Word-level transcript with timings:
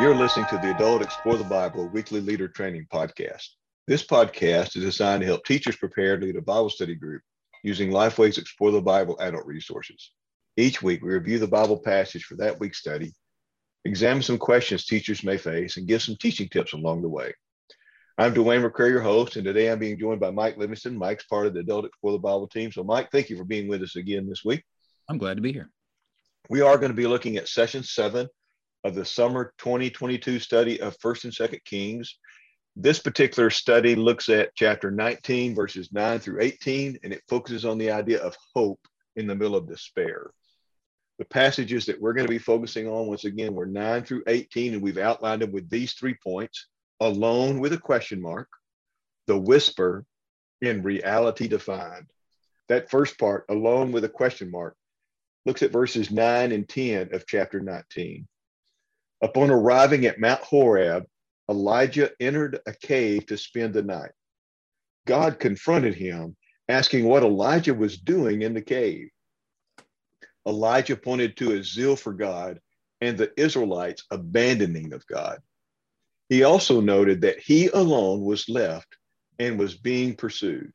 You're 0.00 0.14
listening 0.14 0.46
to 0.46 0.58
the 0.58 0.70
Adult 0.76 1.02
Explore 1.02 1.38
the 1.38 1.42
Bible 1.42 1.88
Weekly 1.88 2.20
Leader 2.20 2.46
Training 2.46 2.86
Podcast. 2.88 3.48
This 3.88 4.06
podcast 4.06 4.76
is 4.76 4.84
designed 4.84 5.22
to 5.22 5.26
help 5.26 5.44
teachers 5.44 5.74
prepare 5.74 6.16
to 6.16 6.24
lead 6.24 6.36
a 6.36 6.40
Bible 6.40 6.70
study 6.70 6.94
group 6.94 7.20
using 7.64 7.90
Lifeway's 7.90 8.38
Explore 8.38 8.70
the 8.70 8.80
Bible 8.80 9.18
adult 9.18 9.44
resources. 9.44 10.12
Each 10.56 10.80
week, 10.80 11.02
we 11.02 11.12
review 11.12 11.40
the 11.40 11.48
Bible 11.48 11.80
passage 11.80 12.22
for 12.22 12.36
that 12.36 12.60
week's 12.60 12.78
study, 12.78 13.12
examine 13.84 14.22
some 14.22 14.38
questions 14.38 14.86
teachers 14.86 15.24
may 15.24 15.36
face, 15.36 15.78
and 15.78 15.88
give 15.88 16.00
some 16.00 16.14
teaching 16.14 16.48
tips 16.48 16.74
along 16.74 17.02
the 17.02 17.08
way. 17.08 17.34
I'm 18.18 18.32
Dwayne 18.32 18.64
McCray, 18.64 18.90
your 18.90 19.02
host, 19.02 19.34
and 19.34 19.44
today 19.44 19.68
I'm 19.68 19.80
being 19.80 19.98
joined 19.98 20.20
by 20.20 20.30
Mike 20.30 20.58
Livingston. 20.58 20.96
Mike's 20.96 21.24
part 21.24 21.48
of 21.48 21.54
the 21.54 21.60
Adult 21.60 21.86
Explore 21.86 22.12
the 22.12 22.18
Bible 22.18 22.46
team. 22.46 22.70
So, 22.70 22.84
Mike, 22.84 23.10
thank 23.10 23.30
you 23.30 23.36
for 23.36 23.44
being 23.44 23.66
with 23.66 23.82
us 23.82 23.96
again 23.96 24.28
this 24.28 24.44
week. 24.44 24.62
I'm 25.08 25.18
glad 25.18 25.38
to 25.38 25.42
be 25.42 25.52
here. 25.52 25.70
We 26.48 26.60
are 26.60 26.78
going 26.78 26.92
to 26.92 26.96
be 26.96 27.08
looking 27.08 27.36
at 27.36 27.48
session 27.48 27.82
seven 27.82 28.28
of 28.84 28.94
the 28.94 29.04
summer 29.04 29.52
2022 29.58 30.38
study 30.38 30.80
of 30.80 30.96
First 31.00 31.24
and 31.24 31.34
Second 31.34 31.60
Kings. 31.64 32.18
This 32.76 32.98
particular 32.98 33.50
study 33.50 33.94
looks 33.94 34.28
at 34.28 34.54
chapter 34.54 34.90
19, 34.90 35.54
verses 35.54 35.92
9 35.92 36.20
through 36.20 36.40
18, 36.40 36.98
and 37.02 37.12
it 37.12 37.22
focuses 37.28 37.64
on 37.64 37.78
the 37.78 37.90
idea 37.90 38.22
of 38.22 38.36
hope 38.54 38.80
in 39.16 39.26
the 39.26 39.34
middle 39.34 39.56
of 39.56 39.68
despair. 39.68 40.30
The 41.18 41.24
passages 41.24 41.86
that 41.86 42.00
we're 42.00 42.12
going 42.12 42.26
to 42.26 42.32
be 42.32 42.38
focusing 42.38 42.86
on, 42.86 43.08
once 43.08 43.24
again, 43.24 43.54
were 43.54 43.66
9 43.66 44.04
through 44.04 44.22
18, 44.28 44.74
and 44.74 44.82
we've 44.82 44.98
outlined 44.98 45.42
them 45.42 45.50
with 45.50 45.68
these 45.68 45.94
three 45.94 46.16
points 46.22 46.68
alone 47.00 47.58
with 47.58 47.72
a 47.72 47.78
question 47.78 48.20
mark, 48.20 48.48
the 49.26 49.38
whisper, 49.38 50.04
in 50.60 50.82
reality 50.82 51.48
defined. 51.48 52.06
That 52.68 52.90
first 52.90 53.18
part, 53.18 53.44
alone 53.48 53.92
with 53.92 54.04
a 54.04 54.08
question 54.08 54.50
mark, 54.50 54.76
looks 55.46 55.62
at 55.62 55.72
verses 55.72 56.10
9 56.10 56.52
and 56.52 56.68
10 56.68 57.14
of 57.14 57.26
chapter 57.26 57.60
19. 57.60 58.26
Upon 59.20 59.50
arriving 59.50 60.06
at 60.06 60.20
Mount 60.20 60.40
Horeb, 60.42 61.04
Elijah 61.50 62.10
entered 62.20 62.60
a 62.66 62.72
cave 62.72 63.26
to 63.26 63.36
spend 63.36 63.74
the 63.74 63.82
night. 63.82 64.12
God 65.06 65.40
confronted 65.40 65.94
him, 65.94 66.36
asking 66.68 67.06
what 67.06 67.22
Elijah 67.22 67.74
was 67.74 67.96
doing 67.96 68.42
in 68.42 68.54
the 68.54 68.62
cave. 68.62 69.08
Elijah 70.46 70.96
pointed 70.96 71.36
to 71.36 71.50
his 71.50 71.72
zeal 71.72 71.96
for 71.96 72.12
God 72.12 72.60
and 73.00 73.16
the 73.16 73.32
Israelites' 73.36 74.04
abandoning 74.10 74.92
of 74.92 75.06
God. 75.06 75.40
He 76.28 76.42
also 76.42 76.80
noted 76.80 77.22
that 77.22 77.40
he 77.40 77.68
alone 77.68 78.22
was 78.22 78.48
left 78.48 78.96
and 79.38 79.58
was 79.58 79.74
being 79.76 80.14
pursued. 80.14 80.72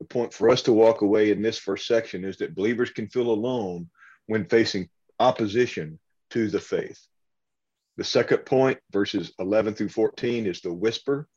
The 0.00 0.06
point 0.06 0.34
for 0.34 0.50
us 0.50 0.62
to 0.62 0.72
walk 0.72 1.00
away 1.00 1.30
in 1.30 1.40
this 1.40 1.58
first 1.58 1.86
section 1.86 2.24
is 2.24 2.36
that 2.38 2.54
believers 2.54 2.90
can 2.90 3.08
feel 3.08 3.30
alone 3.30 3.88
when 4.26 4.44
facing 4.44 4.88
opposition 5.18 5.98
to 6.30 6.48
the 6.48 6.60
faith. 6.60 7.00
The 7.96 8.04
second 8.04 8.38
point, 8.44 8.78
verses 8.92 9.32
11 9.38 9.74
through 9.74 9.88
14, 9.88 10.46
is 10.46 10.60
the 10.60 10.72
whisper. 10.72 11.28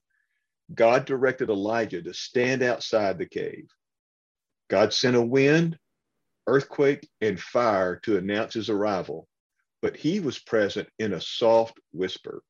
God 0.74 1.06
directed 1.06 1.50
Elijah 1.50 2.02
to 2.02 2.14
stand 2.14 2.62
outside 2.62 3.18
the 3.18 3.26
cave. 3.26 3.70
God 4.70 4.94
sent 4.94 5.16
a 5.16 5.22
wind, 5.22 5.80
earthquake, 6.48 7.08
and 7.22 7.40
fire 7.40 7.96
to 8.04 8.18
announce 8.18 8.54
his 8.54 8.70
arrival, 8.70 9.28
but 9.82 9.96
he 9.96 10.20
was 10.20 10.38
present 10.38 10.90
in 11.00 11.14
a 11.14 11.22
soft 11.22 11.80
whisper. 11.92 12.44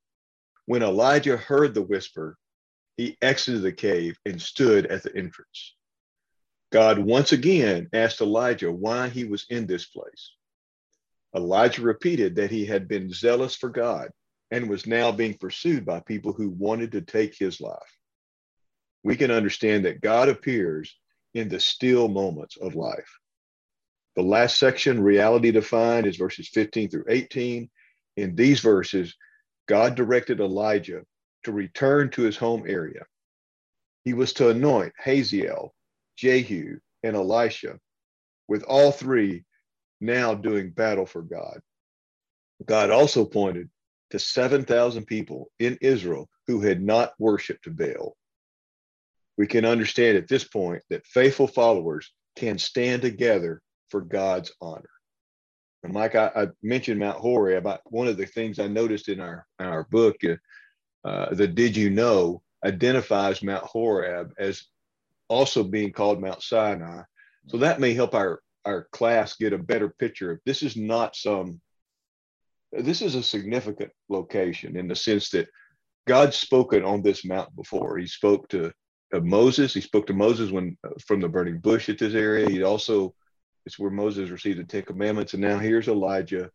When 0.65 0.83
Elijah 0.83 1.37
heard 1.37 1.73
the 1.73 1.81
whisper, 1.81 2.37
he 2.97 3.17
exited 3.21 3.61
the 3.61 3.71
cave 3.71 4.17
and 4.25 4.41
stood 4.41 4.87
at 4.87 5.03
the 5.03 5.15
entrance. 5.15 5.75
God 6.71 6.99
once 6.99 7.31
again 7.31 7.89
asked 7.93 8.21
Elijah 8.21 8.71
why 8.71 9.09
he 9.09 9.23
was 9.23 9.45
in 9.49 9.65
this 9.65 9.85
place. 9.85 10.33
Elijah 11.35 11.81
repeated 11.81 12.35
that 12.35 12.52
he 12.52 12.66
had 12.66 12.88
been 12.88 13.11
zealous 13.11 13.55
for 13.55 13.69
God 13.69 14.09
and 14.52 14.69
was 14.69 14.88
now 14.88 15.11
being 15.11 15.36
pursued 15.36 15.86
by 15.86 15.99
people 16.02 16.33
who 16.33 16.49
wanted 16.49 16.91
to 16.94 17.02
take 17.02 17.36
his 17.38 17.61
life. 17.61 17.97
We 19.03 19.16
can 19.16 19.31
understand 19.31 19.86
that 19.86 20.02
God 20.02 20.27
appears 20.30 20.95
in 21.33 21.49
the 21.49 21.59
still 21.59 22.08
moments 22.08 22.58
of 22.58 22.76
life. 22.76 23.20
The 24.15 24.23
last 24.23 24.58
section, 24.58 25.02
reality 25.02 25.52
defined, 25.52 26.08
is 26.08 26.17
verses 26.17 26.49
15 26.49 26.89
through 26.89 27.05
18. 27.08 27.70
In 28.17 28.36
these 28.36 28.59
verses, 28.59 29.15
God 29.67 29.95
directed 29.95 30.39
Elijah 30.39 31.04
to 31.43 31.52
return 31.52 32.09
to 32.11 32.23
his 32.23 32.36
home 32.36 32.64
area. 32.67 33.05
He 34.04 34.14
was 34.14 34.33
to 34.33 34.49
anoint 34.49 34.93
Hazael, 34.98 35.73
Jehu, 36.17 36.80
and 37.04 37.15
Elisha, 37.15 37.80
with 38.48 38.64
all 38.64 38.92
three 38.92 39.45
now 40.02 40.33
doing 40.33 40.71
battle 40.71 41.05
for 41.05 41.21
God. 41.21 41.60
God 42.65 42.89
also 42.89 43.26
pointed 43.26 43.70
to 44.11 44.20
7,000 44.20 45.05
people 45.05 45.52
in 45.60 45.77
Israel 45.82 46.30
who 46.48 46.61
had 46.61 46.82
not 46.82 47.14
worshiped 47.20 47.67
Baal. 47.76 48.15
We 49.37 49.48
can 49.48 49.65
understand 49.65 50.17
at 50.17 50.27
this 50.27 50.43
point 50.43 50.83
that 50.89 51.05
faithful 51.05 51.48
followers 51.48 52.11
can 52.36 52.58
stand 52.58 53.02
together 53.02 53.61
for 53.89 54.02
God's 54.02 54.52
honor. 54.61 54.89
And 55.83 55.93
Mike, 55.93 56.16
I, 56.16 56.31
I 56.36 56.48
mentioned 56.61 56.99
Mount 56.99 57.17
Horeb. 57.17 57.58
About 57.58 57.81
one 57.86 58.08
of 58.08 58.17
the 58.17 58.26
things 58.26 58.60
I 58.60 58.67
noticed 58.67 59.08
in 59.08 59.21
our 59.21 59.45
in 59.60 59.66
our 59.66 59.86
book, 59.86 60.17
uh, 60.26 60.36
uh, 61.08 61.33
the 61.33 61.48
Did 61.48 61.77
You 61.77 61.89
Know 61.89 62.42
identifies 62.66 63.42
Mount 63.42 63.64
Horeb 63.64 64.33
as 64.37 64.66
also 65.30 65.64
being 65.64 65.93
called 65.93 66.20
Mount 66.20 66.42
Sinai. 66.42 67.04
So 67.48 67.58
that 67.58 67.80
may 67.80 67.93
help 67.93 68.14
our 68.14 68.42
our 68.69 68.87
class 68.91 69.35
get 69.35 69.53
a 69.53 69.57
better 69.57 69.89
picture 69.89 70.31
of 70.31 70.39
this 70.45 70.61
is 70.63 70.75
not 70.77 71.15
some 71.15 71.59
this 72.71 73.02
is 73.02 73.15
a 73.15 73.23
significant 73.23 73.91
location 74.09 74.77
in 74.77 74.87
the 74.87 74.95
sense 74.95 75.30
that 75.31 75.47
God's 76.07 76.37
spoken 76.37 76.83
on 76.83 77.02
this 77.02 77.25
mountain 77.25 77.55
before. 77.55 77.97
He 77.97 78.05
spoke 78.07 78.47
to 78.49 78.71
uh, 79.13 79.19
Moses. 79.21 79.73
He 79.73 79.81
spoke 79.81 80.05
to 80.07 80.13
Moses 80.13 80.52
when 80.52 80.77
uh, 80.85 80.91
from 81.07 81.19
the 81.19 81.27
burning 81.27 81.59
bush 81.59 81.89
at 81.89 81.97
this 81.97 82.13
area. 82.13 82.47
He 82.49 82.63
also 82.63 83.13
it's 83.65 83.80
where 83.80 83.91
Moses 83.91 84.30
received 84.30 84.59
the 84.59 84.63
Ten 84.63 84.83
Commandments, 84.83 85.33
and 85.33 85.41
now 85.41 85.57
here's 85.57 85.87
Elijah 85.87 86.49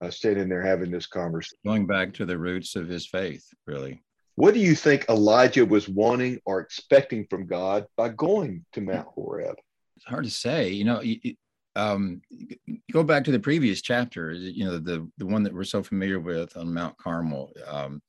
uh, 0.00 0.10
standing 0.10 0.48
there 0.48 0.62
having 0.62 0.90
this 0.90 1.06
conversation. 1.06 1.58
Going 1.64 1.86
back 1.86 2.14
to 2.14 2.26
the 2.26 2.38
roots 2.38 2.74
of 2.76 2.88
his 2.88 3.06
faith, 3.06 3.44
really. 3.66 4.02
What 4.34 4.54
do 4.54 4.60
you 4.60 4.74
think 4.74 5.06
Elijah 5.08 5.66
was 5.66 5.88
wanting 5.88 6.40
or 6.46 6.60
expecting 6.60 7.26
from 7.28 7.46
God 7.46 7.86
by 7.96 8.08
going 8.08 8.64
to 8.72 8.80
Mount 8.80 9.06
Horeb? 9.08 9.56
It's 10.02 10.10
hard 10.10 10.24
to 10.24 10.30
say. 10.30 10.70
You 10.70 10.84
know, 10.84 11.02
um, 11.76 12.20
go 12.92 13.02
back 13.02 13.24
to 13.24 13.30
the 13.30 13.38
previous 13.38 13.82
chapter. 13.82 14.32
You 14.32 14.64
know, 14.64 14.78
the 14.78 15.08
the 15.18 15.26
one 15.26 15.42
that 15.44 15.54
we're 15.54 15.64
so 15.64 15.82
familiar 15.82 16.20
with 16.20 16.56
on 16.56 16.74
Mount 16.74 16.96
Carmel. 16.98 17.52
Um, 17.66 18.02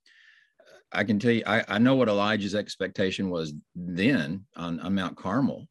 I 0.91 1.03
can 1.03 1.19
tell 1.19 1.31
you, 1.31 1.43
I, 1.45 1.63
I 1.67 1.77
know 1.79 1.95
what 1.95 2.09
Elijah's 2.09 2.53
expectation 2.55 3.29
was 3.29 3.53
then 3.75 4.45
on, 4.55 4.79
on 4.79 4.93
Mount 4.93 5.17
Carmel. 5.17 5.67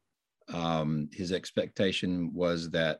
Um, 0.53 1.09
his 1.13 1.31
expectation 1.31 2.33
was 2.33 2.69
that 2.71 2.99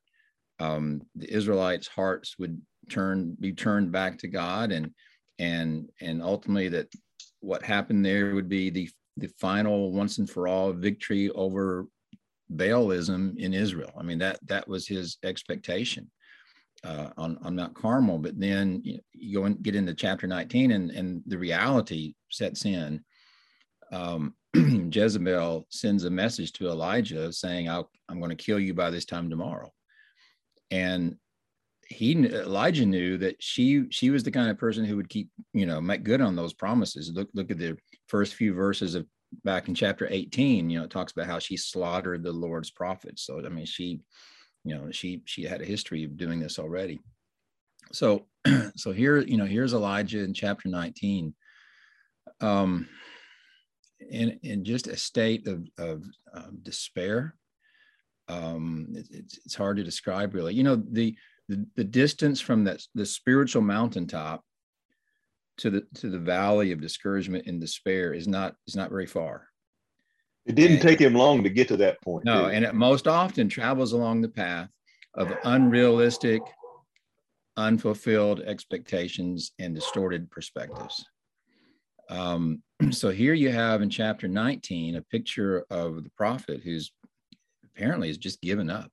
um, 0.60 1.02
the 1.16 1.34
Israelites' 1.34 1.88
hearts 1.88 2.38
would 2.40 2.62
turn 2.90 3.36
be 3.40 3.54
turned 3.54 3.92
back 3.92 4.18
to 4.20 4.28
God, 4.28 4.72
and 4.72 4.92
and 5.40 5.90
and 6.02 6.22
ultimately 6.22 6.70
that 6.70 6.88
what 7.40 7.64
happened 7.64 8.06
there 8.06 8.36
would 8.36 8.50
be 8.50 8.70
the 8.70 8.90
the 9.16 9.30
final 9.40 9.92
once 9.92 10.18
and 10.18 10.30
for 10.30 10.48
all 10.48 10.74
victory 10.74 11.30
over 11.30 11.88
Baalism 12.52 13.38
in 13.38 13.54
Israel. 13.54 13.92
I 13.98 14.04
mean, 14.04 14.20
that 14.20 14.40
that 14.48 14.68
was 14.68 14.88
his 14.88 15.18
expectation 15.24 16.10
uh, 16.84 17.10
on, 17.18 17.38
on 17.42 17.56
Mount 17.56 17.76
Carmel. 17.76 18.20
But 18.20 18.40
then 18.40 18.82
you, 18.84 18.94
know, 18.96 19.00
you 19.14 19.40
go 19.40 19.46
and 19.46 19.62
get 19.62 19.76
into 19.76 19.94
chapter 19.94 20.28
19 20.28 20.72
and, 20.72 20.92
and 20.92 21.22
the 21.26 21.38
reality 21.38 22.16
sets 22.30 22.66
in. 22.66 23.04
Um, 23.92 24.36
Jezebel 24.56 25.66
sends 25.70 26.04
a 26.04 26.10
message 26.10 26.52
to 26.54 26.68
Elijah 26.68 27.32
saying, 27.32 27.70
i 27.70 27.82
am 28.10 28.20
going 28.20 28.30
to 28.30 28.36
kill 28.36 28.60
you 28.60 28.74
by 28.74 28.90
this 28.90 29.06
time 29.06 29.30
tomorrow. 29.30 29.72
And 30.72 31.18
he 31.90 32.14
Elijah 32.14 32.86
knew 32.86 33.18
that 33.18 33.42
she 33.42 33.86
she 33.92 34.10
was 34.10 34.24
the 34.24 34.32
kind 34.32 34.50
of 34.50 34.58
person 34.58 34.86
who 34.86 34.96
would 34.96 35.10
keep 35.10 35.30
you 35.54 35.66
know 35.66 35.80
make 35.82 36.04
good 36.04 36.22
on 36.22 36.36
those 36.36 36.54
promises. 36.54 37.12
Look 37.14 37.30
look 37.34 37.52
at 37.52 37.60
the 37.60 37.78
first 38.08 38.36
few 38.36 38.54
verses 38.54 38.96
of 38.96 39.06
back 39.44 39.68
in 39.68 39.76
chapter 39.76 40.08
18 40.10 40.70
you 40.70 40.80
know 40.80 40.86
it 40.86 40.92
talks 40.92 41.12
about 41.12 41.28
how 41.28 41.40
she 41.40 41.58
slaughtered 41.58 42.24
the 42.24 42.32
lord's 42.32 42.72
prophets. 42.72 43.26
So 43.26 43.42
i 43.46 43.50
mean 43.50 43.66
she 43.66 44.02
you 44.64 44.76
know 44.76 44.92
she 44.92 45.22
she 45.26 45.44
had 45.44 45.62
a 45.62 45.66
history 45.66 46.04
of 46.04 46.18
doing 46.18 46.40
this 46.40 46.60
already. 46.60 47.00
So 47.92 48.28
so 48.76 48.92
here 48.92 49.20
you 49.20 49.38
know 49.38 49.46
here's 49.46 49.74
elijah 49.74 50.24
in 50.24 50.34
chapter 50.34 50.70
19 50.70 51.34
um 52.42 52.88
in 54.10 54.40
in 54.44 54.64
just 54.64 54.88
a 54.88 54.98
state 54.98 55.48
of 55.48 55.68
of 55.78 56.04
um, 56.34 56.60
despair 56.62 57.36
um 58.28 58.88
it, 58.96 59.08
it's, 59.12 59.38
it's 59.46 59.56
hard 59.56 59.78
to 59.78 59.84
describe 59.84 60.34
really. 60.34 60.54
You 60.54 60.64
know 60.64 60.76
the 60.76 61.16
the, 61.50 61.66
the 61.76 61.84
distance 61.84 62.40
from 62.40 62.64
that 62.64 62.82
the 62.96 63.06
spiritual 63.06 63.62
mountaintop 63.62 64.44
to 65.58 65.70
the 65.70 65.84
to 65.96 66.10
the 66.10 66.20
valley 66.20 66.72
of 66.72 66.82
discouragement 66.82 67.46
and 67.48 67.62
despair 67.62 68.14
is 68.14 68.28
not 68.28 68.56
is 68.68 68.76
not 68.76 68.90
very 68.90 69.06
far. 69.06 69.48
It 70.46 70.56
didn't 70.56 70.78
and, 70.78 70.82
take 70.82 71.00
him 71.00 71.14
long 71.14 71.44
to 71.44 71.50
get 71.50 71.68
to 71.70 71.78
that 71.78 72.02
point. 72.02 72.26
No, 72.26 72.48
and 72.48 72.66
it 72.66 72.76
most 72.76 73.08
often 73.08 73.48
travels 73.48 73.94
along 73.94 74.22
the 74.22 74.30
path 74.30 74.70
of 75.14 75.32
unrealistic 75.46 76.42
unfulfilled 77.58 78.42
expectations 78.42 79.52
and 79.60 79.76
distorted 79.76 80.30
perspectives. 80.32 81.06
Um, 82.10 82.62
so 82.92 83.10
here 83.10 83.34
you 83.34 83.52
have 83.52 83.82
in 83.82 83.90
chapter 83.90 84.28
19 84.28 84.96
a 84.96 85.02
picture 85.02 85.66
of 85.70 86.04
the 86.04 86.12
prophet 86.18 86.62
who's 86.64 86.92
apparently 87.64 88.08
has 88.08 88.18
just 88.18 88.42
given 88.42 88.70
up. 88.70 88.92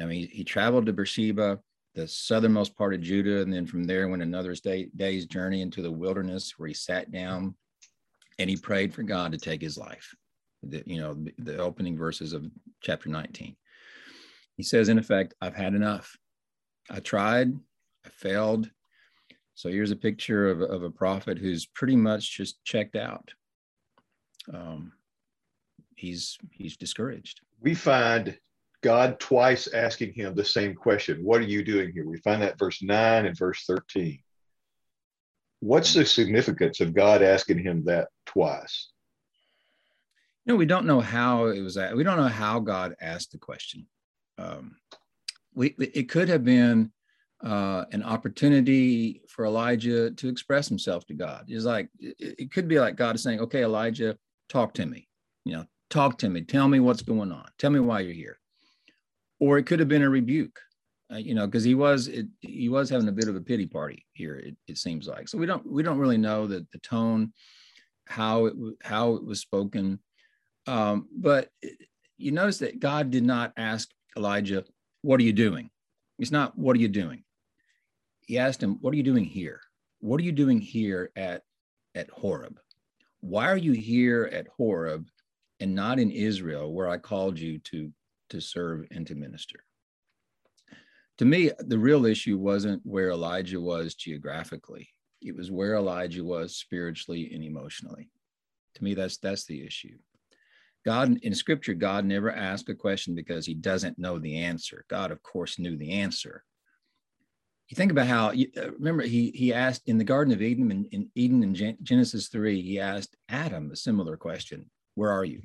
I 0.00 0.04
mean, 0.04 0.20
he, 0.20 0.26
he 0.26 0.44
traveled 0.44 0.86
to 0.86 0.92
Beersheba, 0.92 1.60
the 1.98 2.06
southernmost 2.06 2.76
part 2.76 2.94
of 2.94 3.00
Judah, 3.00 3.42
and 3.42 3.52
then 3.52 3.66
from 3.66 3.82
there 3.82 4.06
went 4.06 4.22
another 4.22 4.54
day, 4.54 4.88
day's 4.94 5.26
journey 5.26 5.62
into 5.62 5.82
the 5.82 5.90
wilderness 5.90 6.54
where 6.56 6.68
he 6.68 6.74
sat 6.74 7.10
down 7.10 7.56
and 8.38 8.48
he 8.48 8.56
prayed 8.56 8.94
for 8.94 9.02
God 9.02 9.32
to 9.32 9.38
take 9.38 9.60
his 9.60 9.76
life. 9.76 10.14
The, 10.62 10.84
you 10.86 11.00
know, 11.00 11.16
the, 11.38 11.58
opening 11.58 11.98
verses 11.98 12.32
of 12.32 12.46
chapter 12.82 13.08
19. 13.08 13.56
He 14.56 14.62
says, 14.62 14.88
in 14.88 14.98
effect, 14.98 15.34
I've 15.40 15.56
had 15.56 15.74
enough. 15.74 16.16
I 16.88 17.00
tried, 17.00 17.52
I 18.06 18.08
failed. 18.10 18.70
So 19.56 19.68
here's 19.68 19.90
a 19.90 19.96
picture 19.96 20.48
of, 20.48 20.62
of 20.62 20.84
a 20.84 20.90
prophet 20.90 21.36
who's 21.36 21.66
pretty 21.66 21.96
much 21.96 22.36
just 22.36 22.64
checked 22.64 22.94
out. 22.94 23.32
Um, 24.54 24.92
he's 25.96 26.38
he's 26.52 26.76
discouraged. 26.76 27.40
We 27.60 27.74
find 27.74 28.38
God 28.82 29.18
twice 29.18 29.66
asking 29.68 30.12
him 30.12 30.34
the 30.34 30.44
same 30.44 30.74
question 30.74 31.24
What 31.24 31.40
are 31.40 31.46
you 31.46 31.64
doing 31.64 31.92
here? 31.92 32.06
We 32.06 32.18
find 32.18 32.42
that 32.42 32.58
verse 32.58 32.82
9 32.82 33.26
and 33.26 33.36
verse 33.36 33.64
13. 33.64 34.20
What's 35.60 35.94
the 35.94 36.06
significance 36.06 36.80
of 36.80 36.94
God 36.94 37.22
asking 37.22 37.58
him 37.58 37.84
that 37.86 38.08
twice? 38.26 38.90
You 40.44 40.52
know, 40.52 40.56
we 40.56 40.66
don't 40.66 40.86
know 40.86 41.00
how 41.00 41.46
it 41.46 41.60
was. 41.60 41.74
That. 41.74 41.96
We 41.96 42.04
don't 42.04 42.16
know 42.16 42.28
how 42.28 42.60
God 42.60 42.94
asked 43.00 43.32
the 43.32 43.38
question. 43.38 43.86
Um, 44.38 44.76
we 45.54 45.74
it 45.78 46.08
could 46.08 46.28
have 46.28 46.44
been 46.44 46.92
uh, 47.44 47.84
an 47.90 48.04
opportunity 48.04 49.22
for 49.28 49.44
Elijah 49.44 50.12
to 50.12 50.28
express 50.28 50.68
himself 50.68 51.04
to 51.06 51.14
God. 51.14 51.46
It's 51.48 51.64
like 51.64 51.88
it, 51.98 52.36
it 52.38 52.52
could 52.52 52.68
be 52.68 52.78
like 52.78 52.94
God 52.94 53.16
is 53.16 53.22
saying, 53.24 53.40
"Okay, 53.40 53.64
Elijah, 53.64 54.16
talk 54.48 54.74
to 54.74 54.86
me. 54.86 55.08
You 55.44 55.56
know, 55.56 55.64
talk 55.90 56.18
to 56.18 56.28
me. 56.28 56.42
Tell 56.42 56.68
me 56.68 56.78
what's 56.78 57.02
going 57.02 57.32
on. 57.32 57.46
Tell 57.58 57.70
me 57.70 57.80
why 57.80 58.00
you're 58.00 58.12
here." 58.12 58.38
Or 59.40 59.58
it 59.58 59.64
could 59.64 59.78
have 59.78 59.88
been 59.88 60.02
a 60.02 60.10
rebuke 60.10 60.58
uh, 61.12 61.16
you 61.16 61.34
know, 61.34 61.46
because 61.46 61.64
he 61.64 61.74
was 61.74 62.08
it, 62.08 62.26
he 62.40 62.68
was 62.68 62.90
having 62.90 63.08
a 63.08 63.12
bit 63.12 63.28
of 63.28 63.36
a 63.36 63.40
pity 63.40 63.66
party 63.66 64.04
here. 64.12 64.36
It, 64.36 64.56
it 64.66 64.78
seems 64.78 65.06
like 65.06 65.28
so 65.28 65.38
we 65.38 65.46
don't 65.46 65.66
we 65.70 65.82
don't 65.82 65.98
really 65.98 66.18
know 66.18 66.46
that 66.46 66.70
the 66.70 66.78
tone, 66.78 67.32
how 68.06 68.46
it 68.46 68.54
how 68.82 69.14
it 69.14 69.24
was 69.24 69.40
spoken, 69.40 70.00
um, 70.66 71.08
but 71.16 71.50
you 72.18 72.32
notice 72.32 72.58
that 72.58 72.80
God 72.80 73.10
did 73.10 73.24
not 73.24 73.52
ask 73.56 73.88
Elijah, 74.16 74.64
"What 75.02 75.18
are 75.20 75.24
you 75.24 75.32
doing?" 75.32 75.70
It's 76.18 76.30
not, 76.30 76.58
"What 76.58 76.76
are 76.76 76.80
you 76.80 76.88
doing?" 76.88 77.24
He 78.26 78.38
asked 78.38 78.62
him, 78.62 78.76
"What 78.82 78.92
are 78.92 78.96
you 78.98 79.02
doing 79.02 79.24
here? 79.24 79.60
What 80.00 80.20
are 80.20 80.24
you 80.24 80.32
doing 80.32 80.60
here 80.60 81.10
at 81.16 81.42
at 81.94 82.10
Horeb? 82.10 82.60
Why 83.20 83.46
are 83.46 83.56
you 83.56 83.72
here 83.72 84.28
at 84.30 84.46
Horeb 84.46 85.08
and 85.58 85.74
not 85.74 85.98
in 85.98 86.10
Israel, 86.10 86.72
where 86.72 86.88
I 86.88 86.98
called 86.98 87.38
you 87.38 87.58
to 87.60 87.92
to 88.30 88.40
serve 88.40 88.86
and 88.90 89.06
to 89.06 89.14
minister?" 89.14 89.64
to 91.18 91.24
me, 91.24 91.50
the 91.58 91.78
real 91.78 92.06
issue 92.06 92.38
wasn't 92.38 92.80
where 92.84 93.10
Elijah 93.10 93.60
was 93.60 93.94
geographically. 93.94 94.88
It 95.20 95.36
was 95.36 95.50
where 95.50 95.74
Elijah 95.74 96.22
was 96.22 96.56
spiritually 96.56 97.30
and 97.34 97.42
emotionally. 97.42 98.08
To 98.76 98.84
me, 98.84 98.94
that's 98.94 99.18
that's 99.18 99.44
the 99.44 99.66
issue. 99.66 99.98
God 100.86 101.18
in 101.22 101.34
scripture, 101.34 101.74
God 101.74 102.04
never 102.04 102.30
asked 102.30 102.68
a 102.68 102.74
question 102.74 103.16
because 103.16 103.44
he 103.44 103.54
doesn't 103.54 103.98
know 103.98 104.18
the 104.18 104.38
answer. 104.38 104.84
God, 104.88 105.10
of 105.10 105.22
course, 105.24 105.58
knew 105.58 105.76
the 105.76 105.92
answer. 105.92 106.44
You 107.68 107.74
think 107.74 107.90
about 107.90 108.06
how 108.06 108.28
uh, 108.28 108.70
remember 108.78 109.02
he 109.02 109.32
he 109.32 109.52
asked 109.52 109.88
in 109.88 109.98
the 109.98 110.04
Garden 110.04 110.32
of 110.32 110.40
Eden 110.40 110.70
in, 110.70 110.84
in 110.92 111.10
Eden 111.16 111.42
in 111.42 111.76
Genesis 111.82 112.28
3, 112.28 112.62
he 112.62 112.78
asked 112.78 113.16
Adam 113.28 113.72
a 113.72 113.76
similar 113.76 114.16
question: 114.16 114.70
Where 114.94 115.10
are 115.10 115.24
you? 115.24 115.42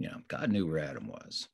You 0.00 0.08
know, 0.08 0.20
God 0.28 0.50
knew 0.50 0.66
where 0.66 0.78
Adam 0.78 1.06
was. 1.06 1.46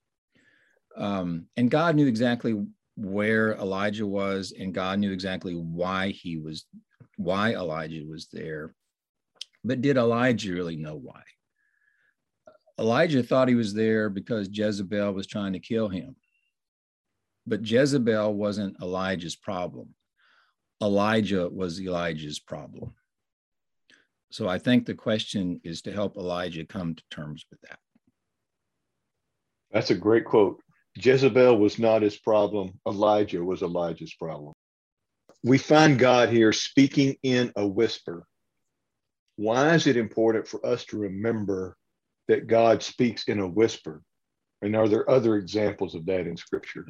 Um, 0.97 1.47
and 1.57 1.69
God 1.69 1.97
knew 1.97 2.07
exactly 2.07 2.55
where 2.97 3.55
Elijah 3.55 4.07
was, 4.07 4.55
and 4.57 4.73
God 4.73 5.01
knew 5.01 5.11
exactly 5.11 5.55
why 5.55 6.11
he 6.11 6.39
was, 6.39 6.65
why 7.17 7.55
Elijah 7.55 8.05
was 8.09 8.29
there. 8.33 8.73
But 9.65 9.83
did 9.83 9.97
Elijah 9.97 10.53
really 10.53 10.77
know 10.77 10.95
why? 10.95 11.23
Elijah 12.79 13.25
thought 13.25 13.49
he 13.49 13.57
was 13.57 13.75
there 13.75 14.09
because 14.09 14.49
Jezebel 14.53 15.13
was 15.13 15.27
trying 15.27 15.55
to 15.55 15.59
kill 15.59 15.89
him. 15.89 16.15
But 17.49 17.69
Jezebel 17.69 18.33
wasn't 18.33 18.77
Elijah's 18.81 19.37
problem. 19.37 19.89
Elijah 20.81 21.49
was 21.49 21.81
Elijah's 21.81 22.39
problem. 22.39 22.95
So 24.31 24.49
I 24.49 24.59
think 24.59 24.87
the 24.87 24.95
question 24.95 25.61
is 25.65 25.83
to 25.83 25.93
help 25.93 26.17
Elijah 26.17 26.65
come 26.65 26.95
to 26.95 27.03
terms 27.11 27.45
with 27.51 27.61
that. 27.63 27.81
That's 29.73 29.91
a 29.91 29.95
great 29.95 30.25
quote. 30.25 30.61
Jezebel 30.97 31.59
was 31.59 31.79
not 31.79 32.03
his 32.03 32.17
problem, 32.17 32.81
Elijah 32.87 33.45
was 33.45 33.63
Elijah's 33.63 34.15
problem. 34.15 34.55
We 35.45 35.59
find 35.59 35.99
God 35.99 36.31
here 36.31 36.53
speaking 36.53 37.17
in 37.23 37.53
a 37.57 37.67
whisper. 37.67 38.27
Why 39.37 39.75
is 39.75 39.87
it 39.87 39.99
important 39.99 40.49
for 40.49 40.65
us 40.65 40.87
to 40.87 40.99
remember 40.99 41.77
that 42.29 42.47
God 42.47 42.83
speaks 42.83 43.25
in 43.29 43.41
a 43.41 43.47
whisper? 43.47 44.03
And 44.63 44.75
are 44.75 44.89
there 44.89 45.09
other 45.09 45.37
examples 45.37 45.95
of 45.95 46.07
that 46.07 46.27
in 46.27 46.37
scripture? 46.37 46.87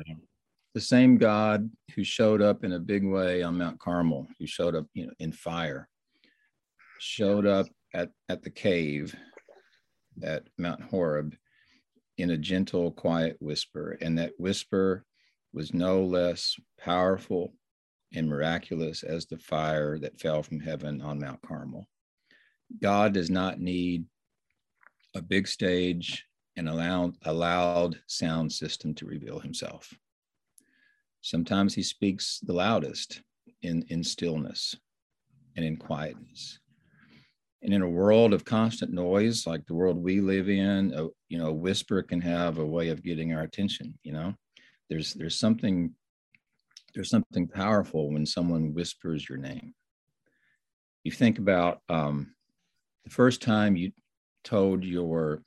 The 0.74 0.80
same 0.80 1.18
God 1.18 1.68
who 1.94 2.04
showed 2.04 2.40
up 2.40 2.62
in 2.62 2.72
a 2.72 2.78
big 2.78 3.04
way 3.04 3.42
on 3.42 3.58
Mount 3.58 3.80
Carmel, 3.80 4.28
who 4.38 4.46
showed 4.46 4.76
up 4.76 4.86
you 4.94 5.06
know, 5.06 5.12
in 5.18 5.32
fire, 5.32 5.88
showed 7.00 7.46
up 7.46 7.66
at, 7.92 8.10
at 8.28 8.42
the 8.42 8.50
cave 8.50 9.14
at 10.22 10.44
Mount 10.56 10.82
Horeb 10.82 11.34
in 12.18 12.30
a 12.30 12.36
gentle, 12.36 12.90
quiet 12.92 13.36
whisper. 13.40 13.98
And 14.00 14.18
that 14.18 14.32
whisper 14.38 15.04
was 15.52 15.74
no 15.74 16.04
less 16.04 16.56
powerful 16.78 17.54
and 18.14 18.28
miraculous 18.28 19.02
as 19.02 19.26
the 19.26 19.38
fire 19.38 19.98
that 19.98 20.20
fell 20.20 20.42
from 20.42 20.60
heaven 20.60 21.00
on 21.00 21.18
Mount 21.18 21.42
Carmel. 21.42 21.88
God 22.80 23.12
does 23.12 23.30
not 23.30 23.60
need 23.60 24.06
a 25.14 25.22
big 25.22 25.48
stage 25.48 26.24
and 26.56 26.68
a 26.68 26.74
loud, 26.74 27.14
a 27.24 27.32
loud 27.32 28.00
sound 28.06 28.52
system 28.52 28.94
to 28.94 29.06
reveal 29.06 29.38
himself. 29.38 29.92
Sometimes 31.20 31.74
he 31.74 31.82
speaks 31.82 32.40
the 32.40 32.52
loudest 32.52 33.22
in, 33.62 33.84
in 33.88 34.02
stillness 34.02 34.76
and 35.56 35.64
in 35.64 35.76
quietness. 35.76 36.60
And 37.66 37.74
in 37.74 37.82
a 37.82 37.88
world 37.88 38.32
of 38.32 38.44
constant 38.44 38.92
noise, 38.92 39.44
like 39.44 39.66
the 39.66 39.74
world 39.74 39.96
we 39.96 40.20
live 40.20 40.48
in, 40.48 40.94
a, 40.94 41.08
you 41.28 41.36
know, 41.36 41.48
a 41.48 41.52
whisper 41.52 42.00
can 42.00 42.20
have 42.20 42.58
a 42.58 42.64
way 42.64 42.90
of 42.90 43.02
getting 43.02 43.32
our 43.34 43.42
attention. 43.42 43.98
You 44.04 44.12
know, 44.12 44.34
there's 44.88 45.14
there's 45.14 45.36
something 45.36 45.92
there's 46.94 47.10
something 47.10 47.48
powerful 47.48 48.12
when 48.12 48.24
someone 48.24 48.72
whispers 48.72 49.28
your 49.28 49.38
name. 49.38 49.74
You 51.02 51.10
think 51.10 51.40
about 51.40 51.80
um, 51.88 52.36
the 53.04 53.10
first 53.10 53.42
time 53.42 53.74
you 53.74 53.90
told 54.44 54.84
your 54.84 55.42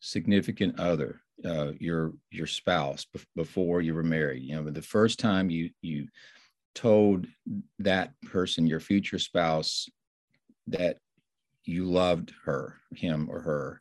significant 0.00 0.80
other, 0.80 1.20
uh, 1.44 1.70
your 1.78 2.14
your 2.32 2.48
spouse, 2.48 3.06
before 3.36 3.80
you 3.80 3.94
were 3.94 4.02
married. 4.02 4.42
You 4.42 4.56
know, 4.56 4.70
the 4.70 4.82
first 4.82 5.20
time 5.20 5.50
you 5.50 5.70
you 5.82 6.08
told 6.74 7.28
that 7.78 8.10
person, 8.26 8.66
your 8.66 8.80
future 8.80 9.20
spouse, 9.20 9.88
that 10.66 10.98
you 11.64 11.84
loved 11.84 12.32
her, 12.44 12.80
him 12.94 13.28
or 13.30 13.40
her, 13.40 13.80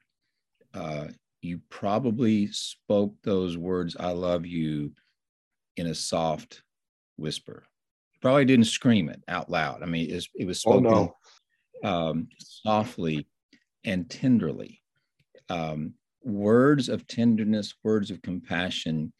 uh, 0.74 1.08
you 1.42 1.60
probably 1.70 2.48
spoke 2.48 3.16
those 3.24 3.58
words, 3.58 3.98
I 4.00 4.12
love 4.12 4.46
you, 4.46 4.94
in 5.75 5.88
a 5.88 5.96
soft 5.96 6.62
whisper. 7.18 7.63
You 8.13 8.20
probably 8.22 8.46
didn't 8.46 8.66
scream 8.66 9.10
it 9.10 9.22
out 9.28 9.50
loud. 9.50 9.84
I 9.84 9.86
mean, 9.86 10.10
it 10.10 10.13
was, 10.13 10.30
it 10.36 10.46
was 10.46 10.62
spoken 10.62 10.88
oh, 10.88 11.16
no. 11.84 11.90
um, 11.90 12.28
softly 12.40 13.28
and 13.84 14.10
tenderly. 14.10 14.82
Um, 15.50 15.96
words 16.24 16.90
of 16.90 17.06
tenderness, 17.08 17.74
words 17.84 18.10
of 18.10 18.22
compassion 18.22 19.12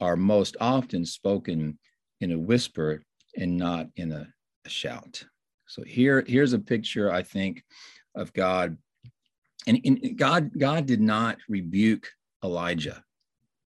are 0.00 0.16
most 0.16 0.56
often 0.60 1.04
spoken 1.04 1.78
in 2.20 2.32
a 2.32 2.38
whisper 2.38 3.02
and 3.36 3.56
not 3.56 3.88
in 3.96 4.12
a, 4.12 4.28
a 4.64 4.68
shout. 4.68 5.24
So 5.66 5.82
here, 5.82 6.24
here's 6.26 6.52
a 6.52 6.58
picture, 6.58 7.10
I 7.10 7.22
think, 7.22 7.64
of 8.14 8.32
God. 8.32 8.76
And, 9.66 10.16
God, 10.16 10.50
God 10.58 10.86
did 10.86 11.00
not 11.00 11.38
rebuke 11.48 12.10
Elijah 12.44 13.04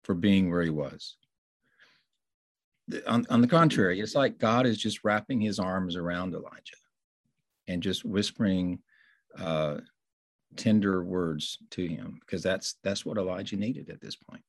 for 0.02 0.14
being 0.14 0.50
where 0.50 0.62
he 0.62 0.70
was. 0.70 1.16
On, 3.06 3.24
on 3.30 3.40
the 3.40 3.46
contrary, 3.46 4.00
it's 4.00 4.14
like 4.14 4.38
God 4.38 4.66
is 4.66 4.76
just 4.76 5.04
wrapping 5.04 5.40
his 5.40 5.58
arms 5.58 5.96
around 5.96 6.34
Elijah 6.34 6.76
and 7.68 7.82
just 7.82 8.04
whispering 8.04 8.80
uh, 9.38 9.78
tender 10.56 11.02
words 11.02 11.58
to 11.70 11.86
him 11.86 12.18
because 12.20 12.42
that's 12.42 12.76
that's 12.82 13.04
what 13.04 13.16
Elijah 13.18 13.56
needed 13.56 13.90
at 13.90 14.00
this 14.00 14.16
point. 14.16 14.42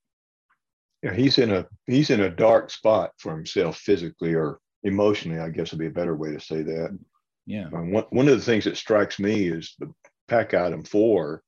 Yeah, 1.02 1.14
he's 1.14 1.38
in 1.38 1.52
a 1.52 1.66
he's 1.86 2.10
in 2.10 2.22
a 2.22 2.30
dark 2.30 2.70
spot 2.70 3.12
for 3.18 3.36
himself 3.36 3.78
physically 3.78 4.34
or 4.34 4.60
emotionally. 4.84 5.40
I 5.40 5.50
guess 5.50 5.72
would 5.72 5.80
be 5.80 5.88
a 5.88 5.92
better 5.92 6.16
way 6.16 6.32
to 6.32 6.40
say 6.40 6.62
that. 6.64 6.98
Yeah. 7.46 7.68
Um, 7.74 7.92
one 7.92 8.06
one 8.10 8.28
of 8.28 8.38
the 8.38 8.46
things 8.46 8.66
that 8.66 8.78
strikes 8.78 9.20
me 9.20 9.48
is 9.48 9.76
the 9.80 9.94
pack 10.28 10.54
item 10.54 10.84
four, 10.84 11.44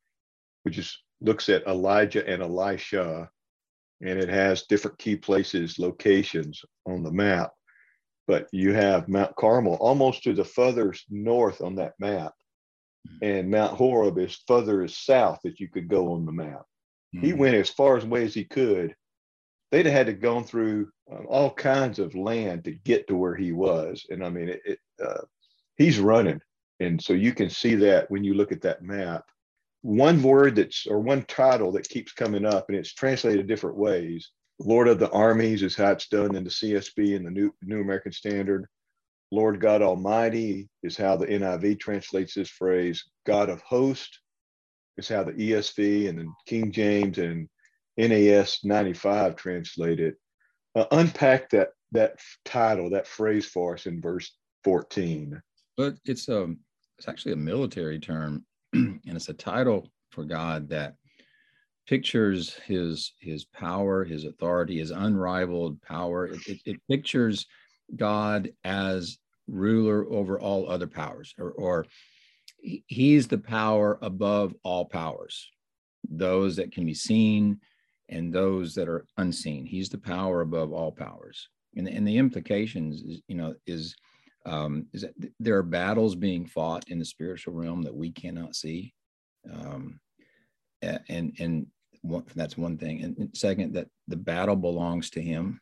which 0.64 0.78
is 0.78 0.98
looks 1.22 1.50
at 1.50 1.66
Elijah 1.66 2.28
and 2.28 2.42
Elisha, 2.44 3.30
and 4.02 4.20
it 4.20 4.30
has 4.30 4.64
different 4.64 5.00
key 5.00 5.16
places, 5.16 5.80
locations 5.80 6.64
on 6.86 7.04
the 7.04 7.12
map. 7.12 7.52
But 8.28 8.48
you 8.52 8.74
have 8.74 9.08
Mount 9.08 9.36
Carmel 9.38 9.76
almost 9.76 10.24
to 10.24 10.34
the 10.34 10.44
furthest 10.44 11.06
north 11.10 11.62
on 11.62 11.76
that 11.76 11.94
map, 12.00 12.34
mm-hmm. 13.08 13.26
and 13.26 13.50
Mount 13.50 13.74
Horeb 13.74 14.20
is 14.20 14.44
furthest 14.48 15.06
south 15.06 15.40
that 15.44 15.60
you 15.60 15.70
could 15.70 15.88
go 15.88 16.14
on 16.14 16.26
the 16.26 16.32
map. 16.32 16.64
Mm-hmm. 17.16 17.26
He 17.26 17.34
went 17.34 17.56
as 17.56 17.70
far 17.70 17.98
away 17.98 18.26
as 18.26 18.34
he 18.34 18.44
could. 18.44 18.96
They'd 19.72 19.86
have 19.86 19.96
had 19.96 20.06
to 20.08 20.14
gone 20.14 20.44
through 20.44 20.90
um, 21.12 21.26
all 21.28 21.52
kinds 21.52 22.00
of 22.00 22.16
land 22.16 22.64
to 22.66 22.72
get 22.72 23.08
to 23.08 23.16
where 23.16 23.36
he 23.36 23.52
was, 23.52 24.06
and 24.10 24.24
I 24.24 24.30
mean, 24.30 24.50
it, 24.50 24.62
it 24.66 24.80
uh, 25.04 25.22
he's 25.78 26.00
running, 26.00 26.42
and 26.80 27.02
so 27.02 27.14
you 27.14 27.34
can 27.34 27.50
see 27.50 27.76
that 27.76 28.10
when 28.12 28.24
you 28.24 28.34
look 28.34 28.52
at 28.52 28.62
that 28.62 28.82
map. 28.82 29.24
One 29.82 30.22
word 30.22 30.56
that's 30.56 30.88
or 30.88 31.00
one 31.00 31.24
title 31.24 31.72
that 31.74 31.88
keeps 31.88 32.12
coming 32.12 32.46
up 32.46 32.66
and 32.68 32.78
it's 32.78 32.94
translated 32.94 33.48
different 33.48 33.78
ways. 33.78 34.32
Lord 34.60 34.88
of 34.88 35.00
the 35.00 35.10
armies 35.12 35.62
is 35.64 35.76
how 35.76 35.92
it's 35.92 36.08
done 36.08 36.36
in 36.36 36.44
the 36.44 36.50
csb 36.50 37.16
and 37.16 37.26
the 37.26 37.32
new 37.32 37.54
new 37.62 37.82
american 37.82 38.12
standard. 38.12 38.66
Lord 39.32 39.62
god 39.62 39.82
almighty 39.82 40.68
is 40.84 40.98
how 40.98 41.16
the 41.16 41.28
niv 41.28 41.80
translates 41.80 42.34
this 42.34 42.50
phrase. 42.50 43.04
God 43.26 43.50
of 43.50 43.62
host 43.62 44.20
is 44.98 45.08
how 45.08 45.24
the 45.24 45.34
esv 45.34 46.10
and 46.10 46.20
the 46.20 46.28
king 46.48 46.72
james 46.72 47.20
and 47.20 47.48
nas 47.98 48.60
95 48.64 49.36
translate 49.36 50.00
it. 50.00 50.16
Uh, 50.76 50.86
unpack 50.92 51.50
that 51.52 51.70
that 51.92 52.20
title 52.46 52.90
that 52.90 53.08
phrase 53.08 53.46
for 53.46 53.76
us 53.76 53.86
in 53.86 54.02
verse 54.02 54.36
14 54.64 55.42
but 55.78 55.96
it's 56.06 56.28
um 56.28 56.58
it's 56.98 57.08
actually 57.08 57.34
a 57.34 57.38
military 57.38 58.00
term 58.00 58.44
and 58.74 59.00
it's 59.06 59.30
a 59.30 59.34
title 59.34 59.88
for 60.12 60.24
God 60.24 60.68
that 60.70 60.96
pictures 61.88 62.56
his 62.66 63.14
his 63.20 63.46
power, 63.46 64.04
his 64.04 64.26
authority, 64.26 64.80
his 64.80 64.92
unrivaled 64.92 65.82
power. 65.82 66.28
It, 66.28 66.48
it, 66.48 66.60
it 66.66 66.78
pictures 66.90 67.46
God 67.96 68.50
as 68.64 69.20
ruler 69.48 70.06
over 70.12 70.40
all 70.40 70.70
other 70.70 70.88
powers, 70.88 71.34
or, 71.38 71.52
or 71.52 71.86
he's 72.60 73.28
the 73.28 73.38
power 73.38 73.98
above 74.02 74.54
all 74.64 74.86
powers, 74.86 75.50
those 76.10 76.58
that 76.58 76.72
can 76.72 76.86
be 76.86 76.94
seen 76.94 77.60
and 78.10 78.34
those 78.34 78.74
that 78.76 78.90
are 78.90 79.06
unseen. 79.18 79.66
He's 79.66 79.90
the 79.90 79.98
power 79.98 80.42
above 80.42 80.74
all 80.74 80.92
powers. 80.92 81.48
And, 81.76 81.88
and 81.88 82.08
the 82.08 82.18
implications, 82.18 83.02
is, 83.02 83.22
you 83.28 83.36
know, 83.36 83.54
is 83.66 83.96
um, 84.48 84.88
is 84.94 85.02
that 85.02 85.14
there 85.40 85.58
are 85.58 85.64
battles 85.64 86.16
being 86.16 86.46
fought 86.46 86.90
in 86.90 87.00
the 87.00 87.06
spiritual 87.06 87.54
realm 87.54 87.84
that 87.84 87.96
we 87.96 88.12
cannot 88.12 88.56
see. 88.56 88.94
Um, 89.52 90.00
and 90.82 91.34
and 91.40 91.68
one, 92.02 92.24
that's 92.36 92.58
one 92.58 92.78
thing. 92.78 93.04
And 93.04 93.30
second, 93.36 93.74
that 93.74 93.88
the 94.08 94.18
battle 94.18 94.56
belongs 94.56 95.10
to 95.12 95.22
him 95.22 95.60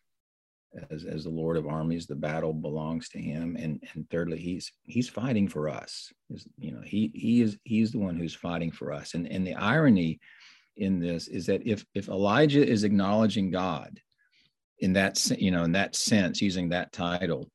as, 0.91 1.05
as 1.05 1.23
the 1.23 1.29
Lord 1.29 1.57
of 1.57 1.67
armies, 1.67 2.05
the 2.05 2.15
battle 2.15 2.53
belongs 2.53 3.09
to 3.09 3.19
him. 3.19 3.55
And, 3.59 3.81
and 3.93 4.09
thirdly, 4.09 4.37
he's, 4.37 4.71
he's 4.83 5.09
fighting 5.09 5.47
for 5.47 5.69
us. 5.69 6.11
Is, 6.29 6.47
you 6.57 6.71
know, 6.71 6.81
he, 6.81 7.11
he 7.13 7.41
is, 7.41 7.57
he's 7.63 7.91
the 7.91 7.99
one 7.99 8.15
who's 8.15 8.35
fighting 8.35 8.71
for 8.71 8.91
us. 8.91 9.13
And, 9.13 9.27
and 9.31 9.45
the 9.45 9.55
irony 9.55 10.19
in 10.77 10.99
this 10.99 11.27
is 11.27 11.45
that 11.45 11.65
if, 11.65 11.85
if 11.93 12.09
Elijah 12.09 12.65
is 12.65 12.83
acknowledging 12.83 13.51
God 13.51 13.99
in 14.79 14.93
that, 14.93 15.25
you 15.39 15.51
know, 15.51 15.63
in 15.63 15.71
that 15.71 15.95
sense, 15.95 16.41
using 16.41 16.69
that 16.69 16.91
title, 16.91 17.49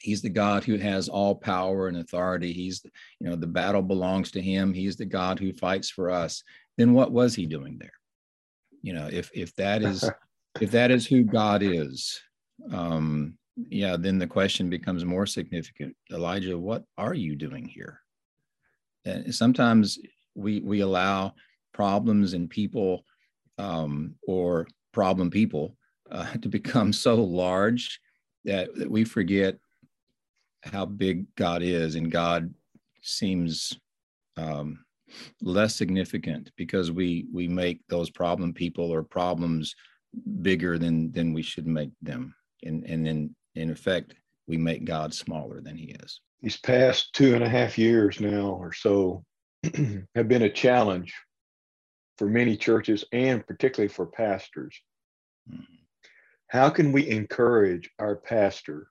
he's 0.00 0.22
the 0.22 0.28
god 0.28 0.64
who 0.64 0.76
has 0.76 1.08
all 1.08 1.34
power 1.34 1.88
and 1.88 1.98
authority. 1.98 2.52
He's 2.52 2.82
you 3.20 3.28
know 3.28 3.36
the 3.36 3.46
battle 3.46 3.82
belongs 3.82 4.30
to 4.32 4.40
him. 4.40 4.72
He's 4.72 4.96
the 4.96 5.06
god 5.06 5.38
who 5.38 5.52
fights 5.52 5.90
for 5.90 6.10
us. 6.10 6.42
Then 6.76 6.92
what 6.92 7.12
was 7.12 7.34
he 7.34 7.46
doing 7.46 7.78
there? 7.78 7.92
You 8.82 8.94
know 8.94 9.08
if 9.10 9.30
if 9.34 9.54
that 9.56 9.82
is 9.82 10.08
if 10.60 10.70
that 10.70 10.90
is 10.90 11.06
who 11.06 11.22
god 11.22 11.62
is 11.62 12.20
um 12.72 13.34
yeah 13.56 13.96
then 13.96 14.18
the 14.18 14.26
question 14.26 14.70
becomes 14.70 15.04
more 15.04 15.26
significant. 15.26 15.96
Elijah 16.12 16.56
what 16.56 16.84
are 16.96 17.14
you 17.14 17.36
doing 17.36 17.66
here? 17.66 18.00
And 19.04 19.34
sometimes 19.34 19.98
we 20.34 20.60
we 20.60 20.80
allow 20.80 21.34
problems 21.72 22.34
and 22.34 22.48
people 22.48 23.04
um 23.58 24.14
or 24.26 24.68
problem 24.92 25.30
people 25.30 25.76
uh, 26.10 26.32
to 26.42 26.48
become 26.48 26.92
so 26.92 27.16
large 27.16 28.00
that, 28.44 28.74
that 28.76 28.90
we 28.90 29.04
forget 29.04 29.58
how 30.62 30.86
big 30.86 31.26
God 31.36 31.62
is, 31.62 31.94
and 31.94 32.10
God 32.10 32.52
seems 33.02 33.78
um, 34.36 34.84
less 35.40 35.74
significant 35.76 36.50
because 36.56 36.90
we 36.90 37.26
we 37.32 37.48
make 37.48 37.80
those 37.88 38.10
problem 38.10 38.52
people 38.52 38.92
or 38.92 39.02
problems 39.02 39.74
bigger 40.42 40.78
than 40.78 41.12
than 41.12 41.32
we 41.32 41.42
should 41.42 41.66
make 41.66 41.90
them, 42.02 42.34
and 42.64 42.84
and 42.84 43.06
then 43.06 43.34
in 43.54 43.70
effect 43.70 44.14
we 44.46 44.56
make 44.56 44.84
God 44.84 45.12
smaller 45.12 45.60
than 45.60 45.76
He 45.76 45.96
is. 46.02 46.20
These 46.42 46.58
past 46.58 47.12
two 47.12 47.34
and 47.34 47.44
a 47.44 47.48
half 47.48 47.76
years 47.78 48.20
now 48.20 48.50
or 48.60 48.72
so 48.72 49.24
have 50.14 50.28
been 50.28 50.42
a 50.42 50.52
challenge 50.52 51.12
for 52.16 52.28
many 52.28 52.56
churches 52.56 53.04
and 53.12 53.46
particularly 53.46 53.88
for 53.88 54.06
pastors. 54.06 54.80
Mm-hmm. 55.50 55.62
How 56.48 56.70
can 56.70 56.92
we 56.92 57.08
encourage 57.08 57.90
our 57.98 58.16
pastor 58.16 58.88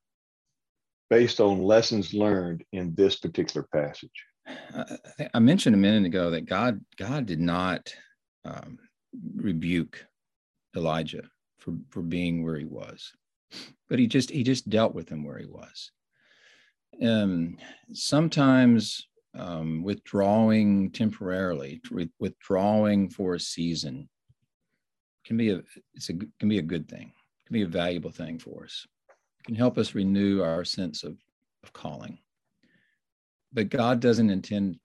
based 1.10 1.40
on 1.40 1.62
lessons 1.62 2.14
learned 2.14 2.64
in 2.72 2.94
this 2.96 3.18
particular 3.18 3.68
passage? 3.74 4.26
I 5.34 5.40
mentioned 5.40 5.76
a 5.76 5.80
minute 5.80 6.06
ago 6.06 6.32
that 6.32 6.46
God 6.46 6.80
God 6.98 7.26
did 7.26 7.40
not 7.40 7.94
um, 8.46 8.80
rebuke 9.36 10.06
Elijah 10.76 11.24
for 11.60 11.74
for 11.90 12.02
being 12.02 12.44
where 12.44 12.58
he 12.58 12.66
was, 12.66 13.12
but 13.90 14.00
he 14.00 14.08
just 14.08 14.30
he 14.30 14.44
just 14.44 14.70
dealt 14.70 14.94
with 14.96 15.10
him 15.10 15.24
where 15.24 15.38
he 15.38 15.48
was. 15.48 15.92
Um, 17.04 17.58
sometimes 17.94 19.08
um, 19.36 19.84
withdrawing 19.84 20.92
temporarily, 20.92 21.82
withdrawing 22.20 23.10
for 23.10 23.36
a 23.36 23.40
season, 23.40 24.10
can 25.26 25.38
be 25.38 25.52
a 25.52 25.62
it's 25.94 26.10
a 26.10 26.14
can 26.14 26.48
be 26.48 26.60
a 26.60 26.64
good 26.64 26.88
thing, 26.88 27.12
can 27.46 27.54
be 27.54 27.64
a 27.64 27.68
valuable 27.68 28.12
thing 28.12 28.40
for 28.40 28.64
us 28.64 28.88
can 29.48 29.56
help 29.56 29.78
us 29.78 29.96
renew 29.96 30.42
our 30.42 30.66
sense 30.66 31.04
of, 31.04 31.18
of 31.64 31.74
calling. 31.74 32.20
But 33.54 33.70
God 33.70 34.02
doesn't 34.02 34.30
intend 34.30 34.78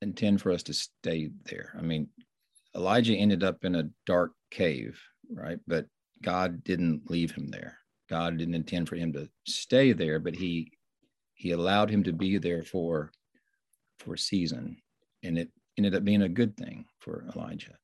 intend 0.00 0.40
for 0.40 0.50
us 0.52 0.62
to 0.62 0.72
stay 0.72 1.30
there. 1.44 1.74
I 1.78 1.82
mean, 1.82 2.08
Elijah 2.74 3.14
ended 3.14 3.42
up 3.42 3.64
in 3.64 3.74
a 3.74 3.90
dark 4.06 4.32
cave, 4.50 4.98
right? 5.30 5.58
But 5.66 5.86
God 6.22 6.64
didn't 6.64 7.10
leave 7.10 7.32
him 7.32 7.48
there. 7.48 7.78
God 8.08 8.38
didn't 8.38 8.54
intend 8.54 8.88
for 8.88 8.96
him 8.96 9.12
to 9.12 9.28
stay 9.46 9.92
there, 9.92 10.18
but 10.18 10.34
he 10.34 10.72
he 11.34 11.52
allowed 11.52 11.90
him 11.90 12.04
to 12.04 12.12
be 12.12 12.38
there 12.38 12.62
for 12.62 13.10
for 13.98 14.14
a 14.14 14.18
season, 14.18 14.76
and 15.22 15.36
it 15.36 15.50
ended 15.76 15.94
up 15.94 16.04
being 16.04 16.22
a 16.22 16.28
good 16.28 16.56
thing 16.56 16.84
for 17.00 17.26
Elijah. 17.34 17.76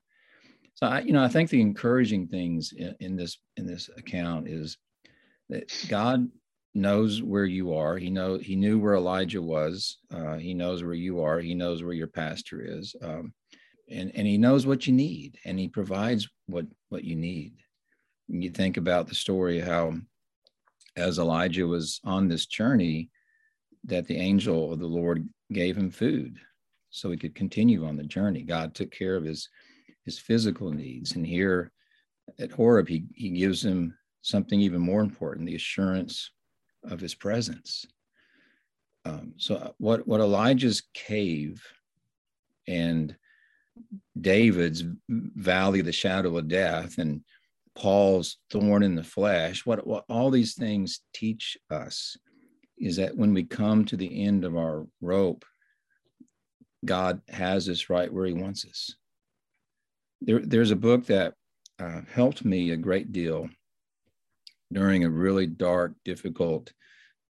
So 0.74 0.86
I, 0.86 1.00
you 1.00 1.12
know, 1.12 1.24
I 1.24 1.28
think 1.28 1.50
the 1.50 1.60
encouraging 1.60 2.28
things 2.28 2.72
in, 2.72 2.94
in 3.00 3.16
this 3.16 3.38
in 3.56 3.66
this 3.66 3.90
account 3.96 4.46
is 4.48 4.78
that 5.48 5.70
God 5.88 6.28
knows 6.76 7.22
where 7.22 7.46
you 7.46 7.74
are. 7.74 7.96
He 7.96 8.10
know 8.10 8.38
he 8.38 8.54
knew 8.54 8.78
where 8.78 8.94
Elijah 8.94 9.42
was. 9.42 9.98
Uh, 10.12 10.36
he 10.36 10.54
knows 10.54 10.84
where 10.84 10.94
you 10.94 11.20
are. 11.22 11.40
He 11.40 11.54
knows 11.54 11.82
where 11.82 11.94
your 11.94 12.06
pastor 12.06 12.60
is, 12.60 12.94
um, 13.02 13.32
and 13.90 14.12
and 14.14 14.26
he 14.26 14.38
knows 14.38 14.66
what 14.66 14.86
you 14.86 14.92
need, 14.92 15.38
and 15.44 15.58
he 15.58 15.68
provides 15.68 16.28
what 16.46 16.66
what 16.90 17.04
you 17.04 17.16
need. 17.16 17.54
You 18.28 18.50
think 18.50 18.76
about 18.76 19.08
the 19.08 19.14
story 19.14 19.60
how, 19.60 19.94
as 20.96 21.18
Elijah 21.18 21.66
was 21.66 22.00
on 22.04 22.28
this 22.28 22.46
journey, 22.46 23.10
that 23.84 24.06
the 24.06 24.16
angel 24.16 24.72
of 24.72 24.80
the 24.80 24.86
Lord 24.86 25.28
gave 25.52 25.76
him 25.76 25.90
food, 25.90 26.38
so 26.90 27.10
he 27.10 27.16
could 27.16 27.34
continue 27.34 27.86
on 27.86 27.96
the 27.96 28.04
journey. 28.04 28.42
God 28.42 28.74
took 28.74 28.90
care 28.90 29.16
of 29.16 29.24
his 29.24 29.48
his 30.04 30.18
physical 30.18 30.70
needs, 30.70 31.16
and 31.16 31.26
here 31.26 31.72
at 32.38 32.52
Horeb, 32.52 32.88
he 32.88 33.06
he 33.14 33.30
gives 33.30 33.64
him 33.64 33.96
something 34.26 34.60
even 34.60 34.80
more 34.80 35.02
important 35.02 35.46
the 35.46 35.54
assurance 35.54 36.32
of 36.82 37.00
his 37.00 37.14
presence. 37.14 37.86
Um, 39.04 39.34
so, 39.36 39.54
uh, 39.54 39.70
what, 39.78 40.06
what 40.06 40.20
Elijah's 40.20 40.82
cave 40.94 41.62
and 42.66 43.14
David's 44.20 44.82
valley 45.08 45.80
the 45.80 45.92
shadow 45.92 46.36
of 46.36 46.48
death 46.48 46.98
and 46.98 47.22
Paul's 47.76 48.38
thorn 48.50 48.82
in 48.82 48.96
the 48.96 49.04
flesh, 49.04 49.64
what, 49.64 49.86
what 49.86 50.04
all 50.08 50.30
these 50.30 50.54
things 50.54 51.00
teach 51.14 51.56
us 51.70 52.16
is 52.78 52.96
that 52.96 53.16
when 53.16 53.32
we 53.32 53.44
come 53.44 53.84
to 53.84 53.96
the 53.96 54.24
end 54.24 54.44
of 54.44 54.56
our 54.56 54.86
rope, 55.00 55.44
God 56.84 57.20
has 57.28 57.68
us 57.68 57.88
right 57.88 58.12
where 58.12 58.26
he 58.26 58.32
wants 58.32 58.64
us. 58.64 58.92
There, 60.20 60.40
there's 60.40 60.72
a 60.72 60.76
book 60.76 61.06
that 61.06 61.34
uh, 61.78 62.00
helped 62.12 62.44
me 62.44 62.70
a 62.70 62.76
great 62.76 63.12
deal 63.12 63.48
during 64.72 65.04
a 65.04 65.10
really 65.10 65.46
dark, 65.46 65.94
difficult 66.04 66.72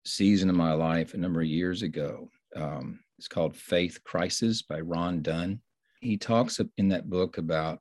season 0.04 0.48
of 0.48 0.56
my 0.56 0.72
life 0.72 1.14
a 1.14 1.18
number 1.18 1.40
of 1.40 1.46
years 1.46 1.82
ago. 1.82 2.28
Um, 2.54 3.00
it's 3.18 3.28
called 3.28 3.56
Faith 3.56 4.02
Crisis 4.04 4.62
by 4.62 4.80
Ron 4.80 5.22
Dunn. 5.22 5.60
He 6.00 6.16
talks 6.16 6.60
in 6.76 6.88
that 6.88 7.10
book 7.10 7.38
about 7.38 7.80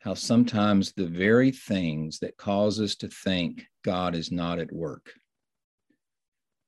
how 0.00 0.14
sometimes 0.14 0.92
the 0.92 1.06
very 1.06 1.50
things 1.50 2.18
that 2.18 2.36
cause 2.36 2.80
us 2.80 2.94
to 2.96 3.08
think 3.08 3.66
God 3.84 4.14
is 4.14 4.30
not 4.30 4.58
at 4.58 4.72
work, 4.72 5.12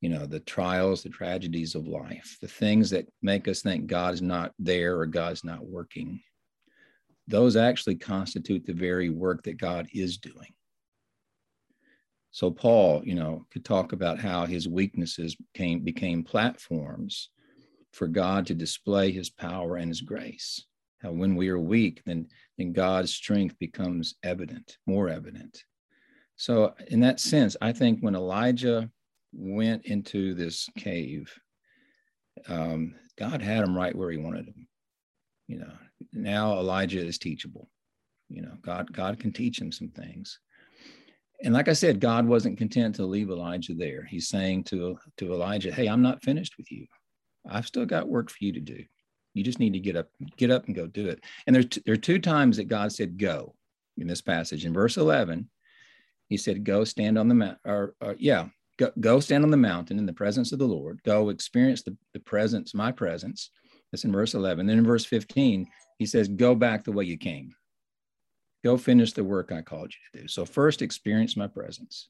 you 0.01 0.09
know, 0.09 0.25
the 0.25 0.41
trials, 0.41 1.03
the 1.03 1.11
tragedies 1.11 1.75
of 1.75 1.87
life, 1.87 2.39
the 2.41 2.49
things 2.49 2.89
that 2.91 3.07
make 3.23 3.49
us 3.49 3.61
think 3.61 3.87
God 3.87 4.15
is 4.15 4.23
not 4.23 4.53
there 4.59 4.99
or 4.99 5.07
God's 5.07 5.45
not 5.45 5.67
working, 5.67 6.21
those 7.29 7.57
actually 7.57 7.97
constitute 7.97 8.65
the 8.65 8.73
very 8.73 9.11
work 9.11 9.43
that 9.43 9.59
God 9.59 9.89
is 9.93 10.17
doing. 10.19 10.55
So 12.37 12.51
Paul, 12.51 13.01
you 13.03 13.15
know, 13.15 13.47
could 13.51 13.65
talk 13.65 13.95
about 13.95 14.19
how 14.19 14.45
his 14.45 14.69
weaknesses 14.69 15.35
became, 15.35 15.81
became 15.81 16.23
platforms 16.23 17.31
for 17.93 18.09
God 18.09 18.45
to 18.49 18.55
display 18.55 19.11
his 19.11 19.31
power 19.31 19.77
and 19.77 19.89
his 19.89 20.03
grace. 20.03 20.63
How 21.01 21.13
when 21.13 21.35
we 21.35 21.49
are 21.49 21.59
weak, 21.59 22.03
then, 22.05 22.29
then 22.59 22.75
God's 22.75 23.11
strength 23.11 23.59
becomes 23.59 24.17
evident, 24.23 24.77
more 24.87 25.09
evident. 25.09 25.65
So, 26.37 26.75
in 26.89 27.01
that 27.01 27.21
sense, 27.21 27.57
I 27.63 27.73
think 27.73 28.01
when 28.01 28.15
Elijah 28.15 28.91
went 29.33 29.87
into 29.87 30.35
this 30.35 30.69
cave, 30.77 31.33
um, 32.49 32.97
God 33.19 33.41
had 33.41 33.65
him 33.65 33.75
right 33.75 33.97
where 33.97 34.11
he 34.11 34.19
wanted 34.19 34.49
him. 34.49 34.69
You 35.49 35.61
know, 35.61 35.73
now 36.13 36.59
Elijah 36.59 37.01
is 37.01 37.17
teachable. 37.17 37.71
You 38.29 38.43
know, 38.43 38.59
God, 38.61 38.93
God 38.93 39.19
can 39.19 39.33
teach 39.33 39.59
him 39.59 39.73
some 39.73 39.89
things 39.89 40.39
and 41.43 41.53
like 41.53 41.69
I 41.69 41.75
said, 41.75 42.01
God 42.01 42.27
wasn't 42.27 42.59
content 42.59 42.95
to 42.97 43.07
leave 43.07 43.31
Elijah 43.31 43.75
there. 43.75 44.05
He's 44.05 44.29
saying 44.29 44.65
to, 44.65 44.99
to 45.19 45.33
Elijah, 45.33 45.73
Hey, 45.73 45.87
I'm 45.87 46.03
not 46.03 46.23
finished 46.23 46.57
with 46.57 46.71
you. 46.71 46.87
I've 47.49 47.67
still 47.67 47.87
got 47.87 48.09
work 48.09 48.31
for 48.31 48.39
you 48.41 48.53
to 48.53 48.61
do. 48.61 48.85
You 49.35 49.45
just 49.45 49.61
need 49.61 49.75
to 49.75 49.79
get 49.79 49.97
up, 49.97 50.09
get 50.37 50.51
up 50.51 50.67
and 50.67 50.75
go 50.75 50.87
do 50.87 51.09
it. 51.09 51.23
And 51.47 51.55
there's 51.55 51.67
t- 51.67 51.83
there 51.85 51.95
are 51.95 51.99
two 51.99 52.19
times 52.19 52.57
that 52.57 52.69
God 52.69 52.93
said 52.93 53.19
go 53.19 53.55
in 53.99 54.07
this 54.07 54.23
passage. 54.23 54.65
In 54.65 54.73
verse 54.73 54.97
11, 54.97 55.49
he 56.29 56.37
said, 56.37 56.65
Go 56.65 56.85
stand 56.85 57.19
on 57.19 57.29
the 57.29 57.35
mountain, 57.35 57.59
or, 57.65 57.95
or, 58.01 58.17
yeah, 58.19 58.47
go, 58.79 58.91
go 58.99 59.21
stand 59.21 59.45
on 59.45 59.51
the 59.51 59.57
mountain 59.57 59.99
in 59.99 60.07
the 60.07 60.13
presence 60.13 60.53
of 60.53 60.59
the 60.59 60.67
Lord. 60.67 61.01
Go 61.05 61.29
experience 61.29 61.83
the, 61.83 61.97
the 62.15 62.21
presence, 62.21 62.75
my 62.75 62.91
presence. 62.93 63.51
That's 63.93 64.05
in 64.05 64.13
verse 64.13 64.35
11. 64.35 64.67
Then 64.67 64.79
in 64.79 64.85
verse 64.85 65.05
15, 65.05 65.67
he 65.99 66.07
says, 66.07 66.29
Go 66.29 66.55
back 66.55 66.85
the 66.85 66.93
way 66.93 67.05
you 67.05 67.19
came. 67.19 67.55
Go 68.65 68.77
finish 68.77 69.13
the 69.13 69.25
work 69.25 69.53
I 69.53 69.63
called 69.63 69.93
you 69.93 69.99
to 70.13 70.23
do. 70.23 70.29
So 70.29 70.45
first 70.45 70.83
experience 70.83 71.37
my 71.37 71.47
presence 71.47 72.09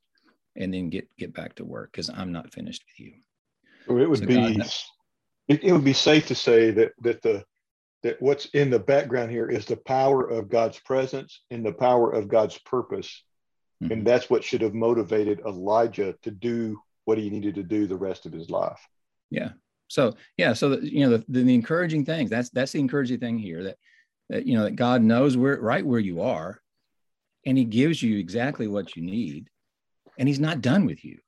and 0.57 0.73
then 0.73 0.91
get 0.91 1.09
get 1.19 1.35
back 1.35 1.55
to 1.57 1.65
work 1.65 1.93
because 1.93 2.09
I'm 2.09 2.33
not 2.33 2.53
finished 2.53 2.85
with 2.89 3.07
you. 3.07 3.13
Well, 3.87 4.03
it 4.03 4.09
would 4.09 4.21
so 4.21 4.27
be 4.27 4.35
God, 4.35 4.71
it, 5.49 5.65
it 5.65 5.73
would 5.73 5.85
be 5.85 5.93
safe 5.93 6.27
to 6.29 6.35
say 6.35 6.71
that 6.73 6.93
that 7.03 7.23
the 7.23 7.45
that 8.03 8.21
what's 8.21 8.47
in 8.47 8.71
the 8.71 8.79
background 8.79 9.31
here 9.31 9.49
is 9.49 9.67
the 9.67 9.77
power 9.77 10.29
of 10.29 10.49
God's 10.49 10.79
presence 10.79 11.43
and 11.51 11.65
the 11.65 11.73
power 11.73 12.13
of 12.13 12.29
God's 12.29 12.59
purpose. 12.59 13.23
Mm-hmm. 13.83 13.93
And 13.93 14.07
that's 14.07 14.31
what 14.31 14.45
should 14.45 14.63
have 14.63 14.75
motivated 14.75 15.41
Elijah 15.41 16.15
to 16.23 16.31
do 16.31 16.81
what 17.05 17.19
he 17.19 17.31
needed 17.31 17.55
to 17.57 17.63
do 17.63 17.87
the 17.87 17.97
rest 17.97 18.25
of 18.25 18.33
his 18.33 18.49
life. 18.49 18.81
Yeah. 19.31 19.51
So 19.89 20.17
yeah, 20.37 20.53
so 20.53 20.71
the, 20.71 20.93
you 20.93 21.01
know 21.01 21.19
the, 21.19 21.25
the, 21.29 21.43
the 21.43 21.55
encouraging 21.55 22.05
things 22.05 22.31
that's 22.31 22.51
that's 22.51 22.73
the 22.73 22.81
encouraging 22.81 23.21
thing 23.21 23.39
here 23.39 23.65
that 23.65 23.77
that 24.29 24.47
you 24.47 24.57
know 24.57 24.65
that 24.65 24.77
God 24.77 25.03
knows 25.03 25.37
where 25.37 25.61
right 25.61 25.85
where 25.85 26.01
you 26.01 26.23
are, 26.23 26.61
and 27.45 27.57
He 27.57 27.65
gives 27.65 28.03
you 28.03 28.19
exactly 28.19 28.67
what 28.67 28.97
you 28.97 29.03
need, 29.03 29.49
and 30.19 30.29
He's 30.29 30.41
not 30.41 30.61
done 30.61 30.87
with 30.87 31.05
you. 31.05 31.19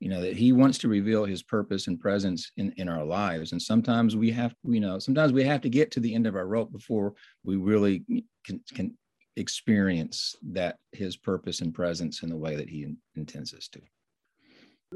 You 0.00 0.10
know 0.10 0.22
that 0.22 0.36
He 0.36 0.52
wants 0.52 0.78
to 0.78 0.88
reveal 0.88 1.24
His 1.24 1.42
purpose 1.42 1.86
and 1.86 2.00
presence 2.00 2.50
in 2.56 2.72
in 2.76 2.88
our 2.88 3.04
lives, 3.04 3.52
and 3.52 3.60
sometimes 3.60 4.16
we 4.16 4.30
have 4.32 4.54
you 4.64 4.80
know 4.80 4.98
sometimes 4.98 5.32
we 5.32 5.44
have 5.44 5.60
to 5.62 5.68
get 5.68 5.90
to 5.92 6.00
the 6.00 6.14
end 6.14 6.26
of 6.26 6.36
our 6.36 6.46
rope 6.46 6.72
before 6.72 7.14
we 7.44 7.56
really 7.56 8.04
can, 8.44 8.60
can 8.74 8.96
experience 9.36 10.36
that 10.42 10.76
His 10.92 11.16
purpose 11.16 11.60
and 11.60 11.74
presence 11.74 12.22
in 12.22 12.28
the 12.28 12.36
way 12.36 12.56
that 12.56 12.68
He 12.68 12.86
intends 13.16 13.52
us 13.54 13.68
to. 13.68 13.80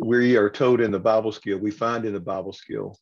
We 0.01 0.37
are 0.37 0.51
told 0.51 0.81
in 0.81 0.93
the 0.93 0.99
Bible 1.01 1.33
skill, 1.33 1.59
we 1.59 1.73
find 1.73 2.05
in 2.05 2.13
the 2.13 2.21
Bible 2.21 2.53
skill, 2.53 2.97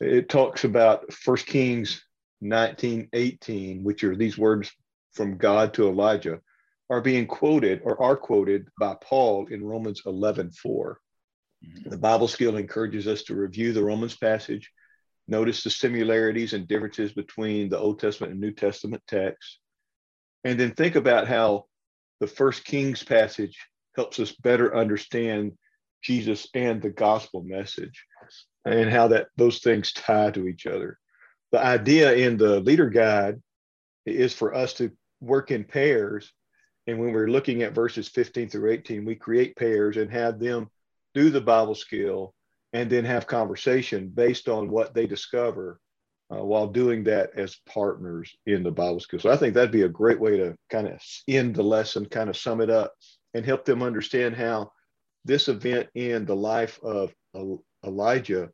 it 0.00 0.28
talks 0.28 0.64
about 0.64 1.12
First 1.12 1.46
Kings 1.46 2.02
19, 2.40 3.08
18, 3.12 3.84
which 3.84 4.04
are 4.04 4.16
these 4.16 4.38
words 4.38 4.72
from 5.12 5.36
God 5.36 5.74
to 5.74 5.88
Elijah, 5.88 6.40
are 6.90 7.00
being 7.00 7.26
quoted 7.26 7.80
or 7.84 8.00
are 8.00 8.16
quoted 8.16 8.68
by 8.78 8.96
Paul 9.00 9.46
in 9.46 9.64
Romans 9.64 10.02
11, 10.06 10.52
4. 10.52 11.00
Mm-hmm. 11.64 11.90
The 11.90 11.98
Bible 11.98 12.28
skill 12.28 12.56
encourages 12.56 13.06
us 13.06 13.22
to 13.24 13.34
review 13.34 13.72
the 13.72 13.82
Romans 13.82 14.16
passage, 14.16 14.70
notice 15.26 15.64
the 15.64 15.70
similarities 15.70 16.52
and 16.52 16.68
differences 16.68 17.12
between 17.12 17.68
the 17.68 17.78
Old 17.78 17.98
Testament 17.98 18.32
and 18.32 18.40
New 18.40 18.52
Testament 18.52 19.02
texts, 19.08 19.58
and 20.44 20.60
then 20.60 20.72
think 20.72 20.94
about 20.94 21.26
how 21.26 21.64
the 22.20 22.26
First 22.26 22.64
Kings 22.64 23.02
passage 23.02 23.58
helps 23.96 24.20
us 24.20 24.32
better 24.32 24.76
understand 24.76 25.52
Jesus 26.02 26.46
and 26.54 26.80
the 26.80 26.90
gospel 26.90 27.42
message 27.42 28.04
and 28.64 28.90
how 28.90 29.08
that 29.08 29.28
those 29.36 29.58
things 29.58 29.92
tie 29.92 30.30
to 30.30 30.46
each 30.46 30.66
other 30.66 30.98
the 31.52 31.64
idea 31.64 32.12
in 32.14 32.36
the 32.36 32.60
leader 32.60 32.88
guide 32.88 33.40
is 34.04 34.32
for 34.32 34.54
us 34.54 34.74
to 34.74 34.90
work 35.20 35.50
in 35.50 35.64
pairs. 35.64 36.32
And 36.86 36.98
when 36.98 37.12
we're 37.12 37.28
looking 37.28 37.62
at 37.62 37.74
verses 37.74 38.08
15 38.08 38.48
through 38.48 38.70
18, 38.70 39.04
we 39.04 39.16
create 39.16 39.56
pairs 39.56 39.96
and 39.96 40.10
have 40.10 40.38
them 40.38 40.68
do 41.14 41.30
the 41.30 41.40
Bible 41.40 41.74
skill 41.74 42.34
and 42.72 42.90
then 42.90 43.04
have 43.04 43.26
conversation 43.26 44.08
based 44.08 44.48
on 44.48 44.70
what 44.70 44.94
they 44.94 45.06
discover 45.06 45.80
uh, 46.32 46.44
while 46.44 46.66
doing 46.66 47.04
that 47.04 47.30
as 47.36 47.56
partners 47.66 48.34
in 48.46 48.62
the 48.62 48.70
Bible 48.70 49.00
skill. 49.00 49.20
So 49.20 49.30
I 49.30 49.36
think 49.36 49.54
that'd 49.54 49.70
be 49.70 49.82
a 49.82 49.88
great 49.88 50.20
way 50.20 50.36
to 50.36 50.54
kind 50.70 50.88
of 50.88 51.00
end 51.28 51.54
the 51.54 51.62
lesson, 51.62 52.06
kind 52.06 52.28
of 52.28 52.36
sum 52.36 52.60
it 52.60 52.70
up, 52.70 52.92
and 53.34 53.44
help 53.44 53.64
them 53.64 53.82
understand 53.82 54.36
how 54.36 54.72
this 55.24 55.48
event 55.48 55.88
in 55.94 56.24
the 56.24 56.36
life 56.36 56.78
of 56.82 57.12
Elijah 57.84 58.50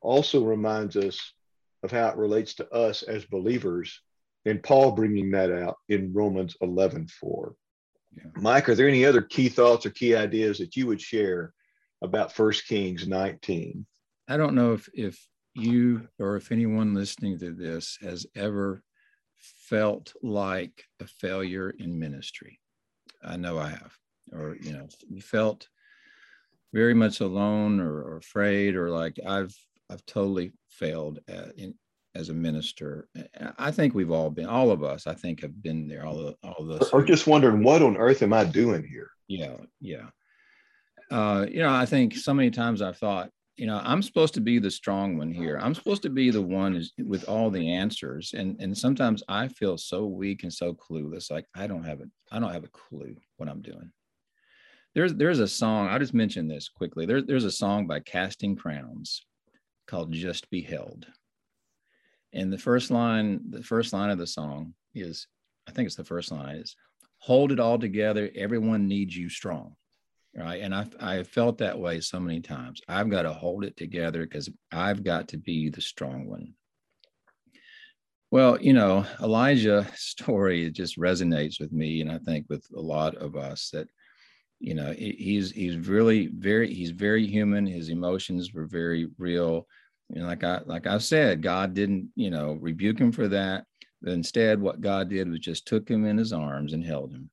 also 0.00 0.44
reminds 0.44 0.96
us 0.96 1.32
of 1.84 1.92
how 1.92 2.08
it 2.08 2.16
relates 2.16 2.54
to 2.54 2.68
us 2.70 3.02
as 3.02 3.26
believers, 3.26 4.00
and 4.46 4.62
Paul 4.62 4.92
bringing 4.92 5.30
that 5.32 5.52
out 5.52 5.76
in 5.88 6.12
Romans 6.12 6.56
11 6.62 7.08
4. 7.08 7.54
Yeah. 8.16 8.22
Mike, 8.36 8.68
are 8.68 8.74
there 8.74 8.88
any 8.88 9.04
other 9.04 9.22
key 9.22 9.48
thoughts 9.48 9.84
or 9.84 9.90
key 9.90 10.16
ideas 10.16 10.58
that 10.58 10.76
you 10.76 10.86
would 10.86 11.00
share 11.00 11.52
about 12.02 12.32
First 12.32 12.66
Kings 12.66 13.06
19? 13.06 13.84
I 14.28 14.36
don't 14.36 14.54
know 14.54 14.72
if, 14.72 14.88
if 14.94 15.28
you 15.54 16.08
or 16.18 16.36
if 16.36 16.50
anyone 16.50 16.94
listening 16.94 17.38
to 17.40 17.52
this 17.52 17.98
has 18.00 18.26
ever 18.34 18.82
felt 19.36 20.14
like 20.22 20.84
a 21.00 21.06
failure 21.06 21.70
in 21.70 21.98
ministry. 21.98 22.60
I 23.22 23.36
know 23.36 23.58
I 23.58 23.70
have, 23.70 23.96
or, 24.32 24.56
you 24.60 24.72
know, 24.72 24.88
you 25.08 25.20
felt 25.20 25.68
very 26.72 26.94
much 26.94 27.20
alone 27.20 27.78
or, 27.78 28.02
or 28.02 28.16
afraid 28.16 28.74
or 28.74 28.90
like 28.90 29.18
I've 29.26 29.54
I've 29.90 30.04
totally 30.06 30.52
failed 30.68 31.20
at, 31.28 31.56
in, 31.56 31.74
as 32.14 32.28
a 32.28 32.34
minister. 32.34 33.08
I 33.58 33.70
think 33.70 33.94
we've 33.94 34.10
all 34.10 34.30
been, 34.30 34.46
all 34.46 34.70
of 34.70 34.82
us, 34.82 35.06
I 35.06 35.14
think, 35.14 35.40
have 35.42 35.62
been 35.62 35.88
there. 35.88 36.06
All 36.06 36.18
of 36.18 36.34
all 36.42 36.72
us. 36.72 36.90
Or 36.90 37.02
just 37.02 37.26
wondering, 37.26 37.62
what 37.62 37.82
on 37.82 37.96
earth 37.96 38.22
am 38.22 38.32
I 38.32 38.44
doing 38.44 38.84
here? 38.84 39.10
Yeah, 39.28 39.56
yeah. 39.80 40.06
Uh, 41.10 41.46
you 41.50 41.60
know, 41.60 41.72
I 41.72 41.86
think 41.86 42.16
so 42.16 42.32
many 42.32 42.50
times 42.50 42.82
I've 42.82 42.98
thought, 42.98 43.30
you 43.56 43.66
know, 43.66 43.80
I'm 43.82 44.02
supposed 44.02 44.34
to 44.34 44.40
be 44.40 44.58
the 44.58 44.70
strong 44.70 45.16
one 45.16 45.32
here. 45.32 45.58
I'm 45.60 45.74
supposed 45.74 46.02
to 46.02 46.10
be 46.10 46.30
the 46.30 46.42
one 46.42 46.74
is, 46.74 46.92
with 46.98 47.28
all 47.28 47.50
the 47.50 47.72
answers, 47.72 48.34
and 48.36 48.56
and 48.60 48.76
sometimes 48.76 49.22
I 49.28 49.46
feel 49.46 49.78
so 49.78 50.06
weak 50.06 50.42
and 50.42 50.52
so 50.52 50.74
clueless. 50.74 51.30
Like 51.30 51.46
I 51.54 51.68
don't 51.68 51.84
have 51.84 52.00
a, 52.00 52.06
I 52.32 52.40
don't 52.40 52.52
have 52.52 52.64
a 52.64 52.68
clue 52.68 53.14
what 53.36 53.48
I'm 53.48 53.62
doing. 53.62 53.92
There's 54.96 55.14
there's 55.14 55.38
a 55.38 55.46
song. 55.46 55.88
I'll 55.88 56.00
just 56.00 56.14
mention 56.14 56.48
this 56.48 56.68
quickly. 56.68 57.06
There's 57.06 57.26
there's 57.26 57.44
a 57.44 57.50
song 57.50 57.86
by 57.86 58.00
Casting 58.00 58.56
Crowns 58.56 59.24
called 59.86 60.12
Just 60.12 60.50
Be 60.50 60.62
Held. 60.62 61.06
And 62.32 62.52
the 62.52 62.58
first 62.58 62.90
line, 62.90 63.40
the 63.50 63.62
first 63.62 63.92
line 63.92 64.10
of 64.10 64.18
the 64.18 64.26
song 64.26 64.74
is, 64.94 65.28
I 65.68 65.72
think 65.72 65.86
it's 65.86 65.96
the 65.96 66.04
first 66.04 66.32
line 66.32 66.56
is, 66.56 66.74
hold 67.18 67.52
it 67.52 67.60
all 67.60 67.78
together. 67.78 68.30
Everyone 68.34 68.88
needs 68.88 69.16
you 69.16 69.28
strong. 69.28 69.76
Right. 70.36 70.62
And 70.62 70.74
I, 70.74 70.86
I 70.98 71.22
felt 71.22 71.58
that 71.58 71.78
way 71.78 72.00
so 72.00 72.18
many 72.18 72.40
times. 72.40 72.80
I've 72.88 73.08
got 73.08 73.22
to 73.22 73.32
hold 73.32 73.64
it 73.64 73.76
together 73.76 74.24
because 74.24 74.50
I've 74.72 75.04
got 75.04 75.28
to 75.28 75.36
be 75.36 75.70
the 75.70 75.80
strong 75.80 76.28
one. 76.28 76.54
Well, 78.32 78.60
you 78.60 78.72
know, 78.72 79.06
Elijah's 79.22 79.86
story 79.94 80.68
just 80.72 80.98
resonates 80.98 81.60
with 81.60 81.70
me, 81.70 82.00
and 82.00 82.10
I 82.10 82.18
think 82.18 82.46
with 82.48 82.66
a 82.76 82.80
lot 82.80 83.14
of 83.14 83.36
us 83.36 83.70
that, 83.70 83.86
you 84.64 84.74
know, 84.74 84.94
he's 84.96 85.50
he's 85.50 85.76
really 85.76 86.28
very 86.28 86.72
he's 86.72 86.90
very 86.90 87.26
human. 87.26 87.66
His 87.66 87.90
emotions 87.90 88.54
were 88.54 88.64
very 88.64 89.08
real. 89.18 89.66
You 90.08 90.22
know, 90.22 90.26
like 90.26 90.42
I 90.42 90.62
like 90.64 90.86
I 90.86 90.96
said, 90.98 91.42
God 91.42 91.74
didn't, 91.74 92.08
you 92.16 92.30
know, 92.30 92.54
rebuke 92.54 92.98
him 92.98 93.12
for 93.12 93.28
that. 93.28 93.66
But 94.00 94.12
instead, 94.14 94.58
what 94.60 94.80
God 94.80 95.10
did 95.10 95.28
was 95.30 95.40
just 95.40 95.66
took 95.66 95.86
him 95.86 96.06
in 96.06 96.16
his 96.16 96.32
arms 96.32 96.72
and 96.72 96.82
held 96.82 97.12
him. 97.12 97.30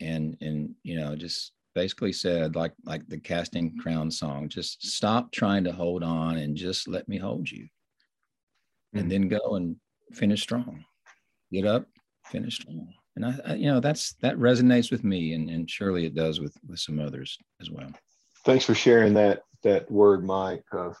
and 0.00 0.36
and 0.40 0.74
you 0.82 0.96
know 0.96 1.16
just 1.16 1.52
basically 1.74 2.12
said 2.12 2.54
like 2.54 2.72
like 2.84 3.06
the 3.08 3.18
casting 3.18 3.76
crown 3.78 4.10
song 4.10 4.48
just 4.48 4.84
stop 4.84 5.32
trying 5.32 5.64
to 5.64 5.72
hold 5.72 6.02
on 6.02 6.36
and 6.36 6.56
just 6.56 6.88
let 6.88 7.08
me 7.08 7.16
hold 7.16 7.50
you 7.50 7.64
mm-hmm. 7.64 8.98
and 8.98 9.10
then 9.10 9.28
go 9.28 9.54
and 9.54 9.76
finish 10.12 10.42
strong 10.42 10.84
get 11.50 11.64
up 11.64 11.86
finish 12.26 12.56
strong 12.56 12.88
and 13.16 13.26
I, 13.26 13.34
I, 13.46 13.54
you 13.54 13.66
know 13.66 13.80
that's 13.80 14.14
that 14.22 14.36
resonates 14.36 14.90
with 14.90 15.04
me 15.04 15.34
and, 15.34 15.50
and 15.50 15.70
surely 15.70 16.06
it 16.06 16.14
does 16.14 16.40
with 16.40 16.56
with 16.66 16.80
some 16.80 16.98
others 16.98 17.38
as 17.60 17.70
well. 17.70 17.90
Thanks 18.44 18.64
for 18.64 18.74
sharing 18.74 19.14
that 19.14 19.42
that 19.62 19.90
word 19.90 20.24
mike 20.24 20.64
uh, 20.76 20.92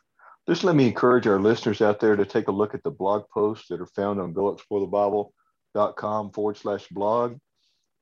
just 0.48 0.64
let 0.64 0.74
me 0.74 0.88
encourage 0.88 1.26
our 1.28 1.40
listeners 1.40 1.80
out 1.80 2.00
there 2.00 2.16
to 2.16 2.26
take 2.26 2.48
a 2.48 2.52
look 2.52 2.74
at 2.74 2.82
the 2.82 2.90
blog 2.90 3.24
posts 3.32 3.68
that 3.68 3.80
are 3.80 3.86
found 3.86 4.20
on 4.20 4.34
goexplorethebible.com 4.34 6.32
forward 6.32 6.56
slash 6.56 6.88
blog. 6.88 7.38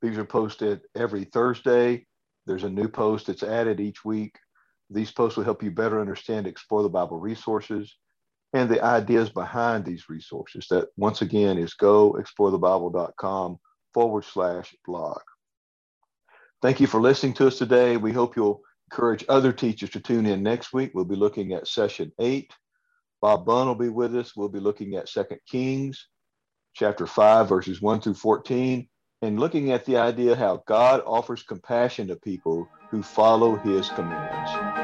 These 0.00 0.16
are 0.16 0.24
posted 0.24 0.80
every 0.96 1.24
thursday. 1.24 2.06
There's 2.46 2.64
a 2.64 2.70
new 2.70 2.88
post 2.88 3.26
that's 3.26 3.42
added 3.42 3.78
each 3.78 4.06
week. 4.06 4.36
These 4.88 5.10
posts 5.10 5.36
will 5.36 5.44
help 5.44 5.62
you 5.62 5.70
better 5.70 6.00
understand 6.00 6.46
explore 6.46 6.82
the 6.82 6.88
bible 6.88 7.20
resources 7.20 7.94
and 8.54 8.68
the 8.68 8.82
ideas 8.82 9.28
behind 9.28 9.84
these 9.84 10.08
resources 10.08 10.66
that 10.70 10.88
once 10.96 11.20
again 11.20 11.58
is 11.58 11.74
goexplorethebible.com 11.80 13.58
forward 13.92 14.24
slash 14.24 14.74
blog. 14.86 15.20
Thank 16.62 16.80
you 16.80 16.86
for 16.86 17.00
listening 17.00 17.34
to 17.34 17.46
us 17.46 17.58
today. 17.58 17.96
We 17.96 18.12
hope 18.12 18.36
you'll 18.36 18.62
encourage 18.90 19.24
other 19.28 19.52
teachers 19.52 19.90
to 19.90 20.00
tune 20.00 20.26
in 20.26 20.42
next 20.42 20.72
week. 20.72 20.90
We'll 20.94 21.04
be 21.04 21.16
looking 21.16 21.52
at 21.52 21.68
session 21.68 22.12
eight. 22.18 22.52
Bob 23.22 23.44
Bunn 23.46 23.66
will 23.66 23.74
be 23.74 23.88
with 23.88 24.14
us. 24.16 24.34
We'll 24.34 24.48
be 24.48 24.60
looking 24.60 24.96
at 24.96 25.08
Second 25.08 25.40
Kings, 25.46 26.08
chapter 26.74 27.06
5, 27.06 27.48
verses 27.48 27.82
1 27.82 28.00
through 28.00 28.14
14, 28.14 28.88
and 29.22 29.38
looking 29.38 29.72
at 29.72 29.84
the 29.84 29.98
idea 29.98 30.34
how 30.34 30.62
God 30.66 31.02
offers 31.06 31.42
compassion 31.42 32.08
to 32.08 32.16
people 32.16 32.66
who 32.90 33.02
follow 33.02 33.56
his 33.56 33.90
commands. 33.90 34.79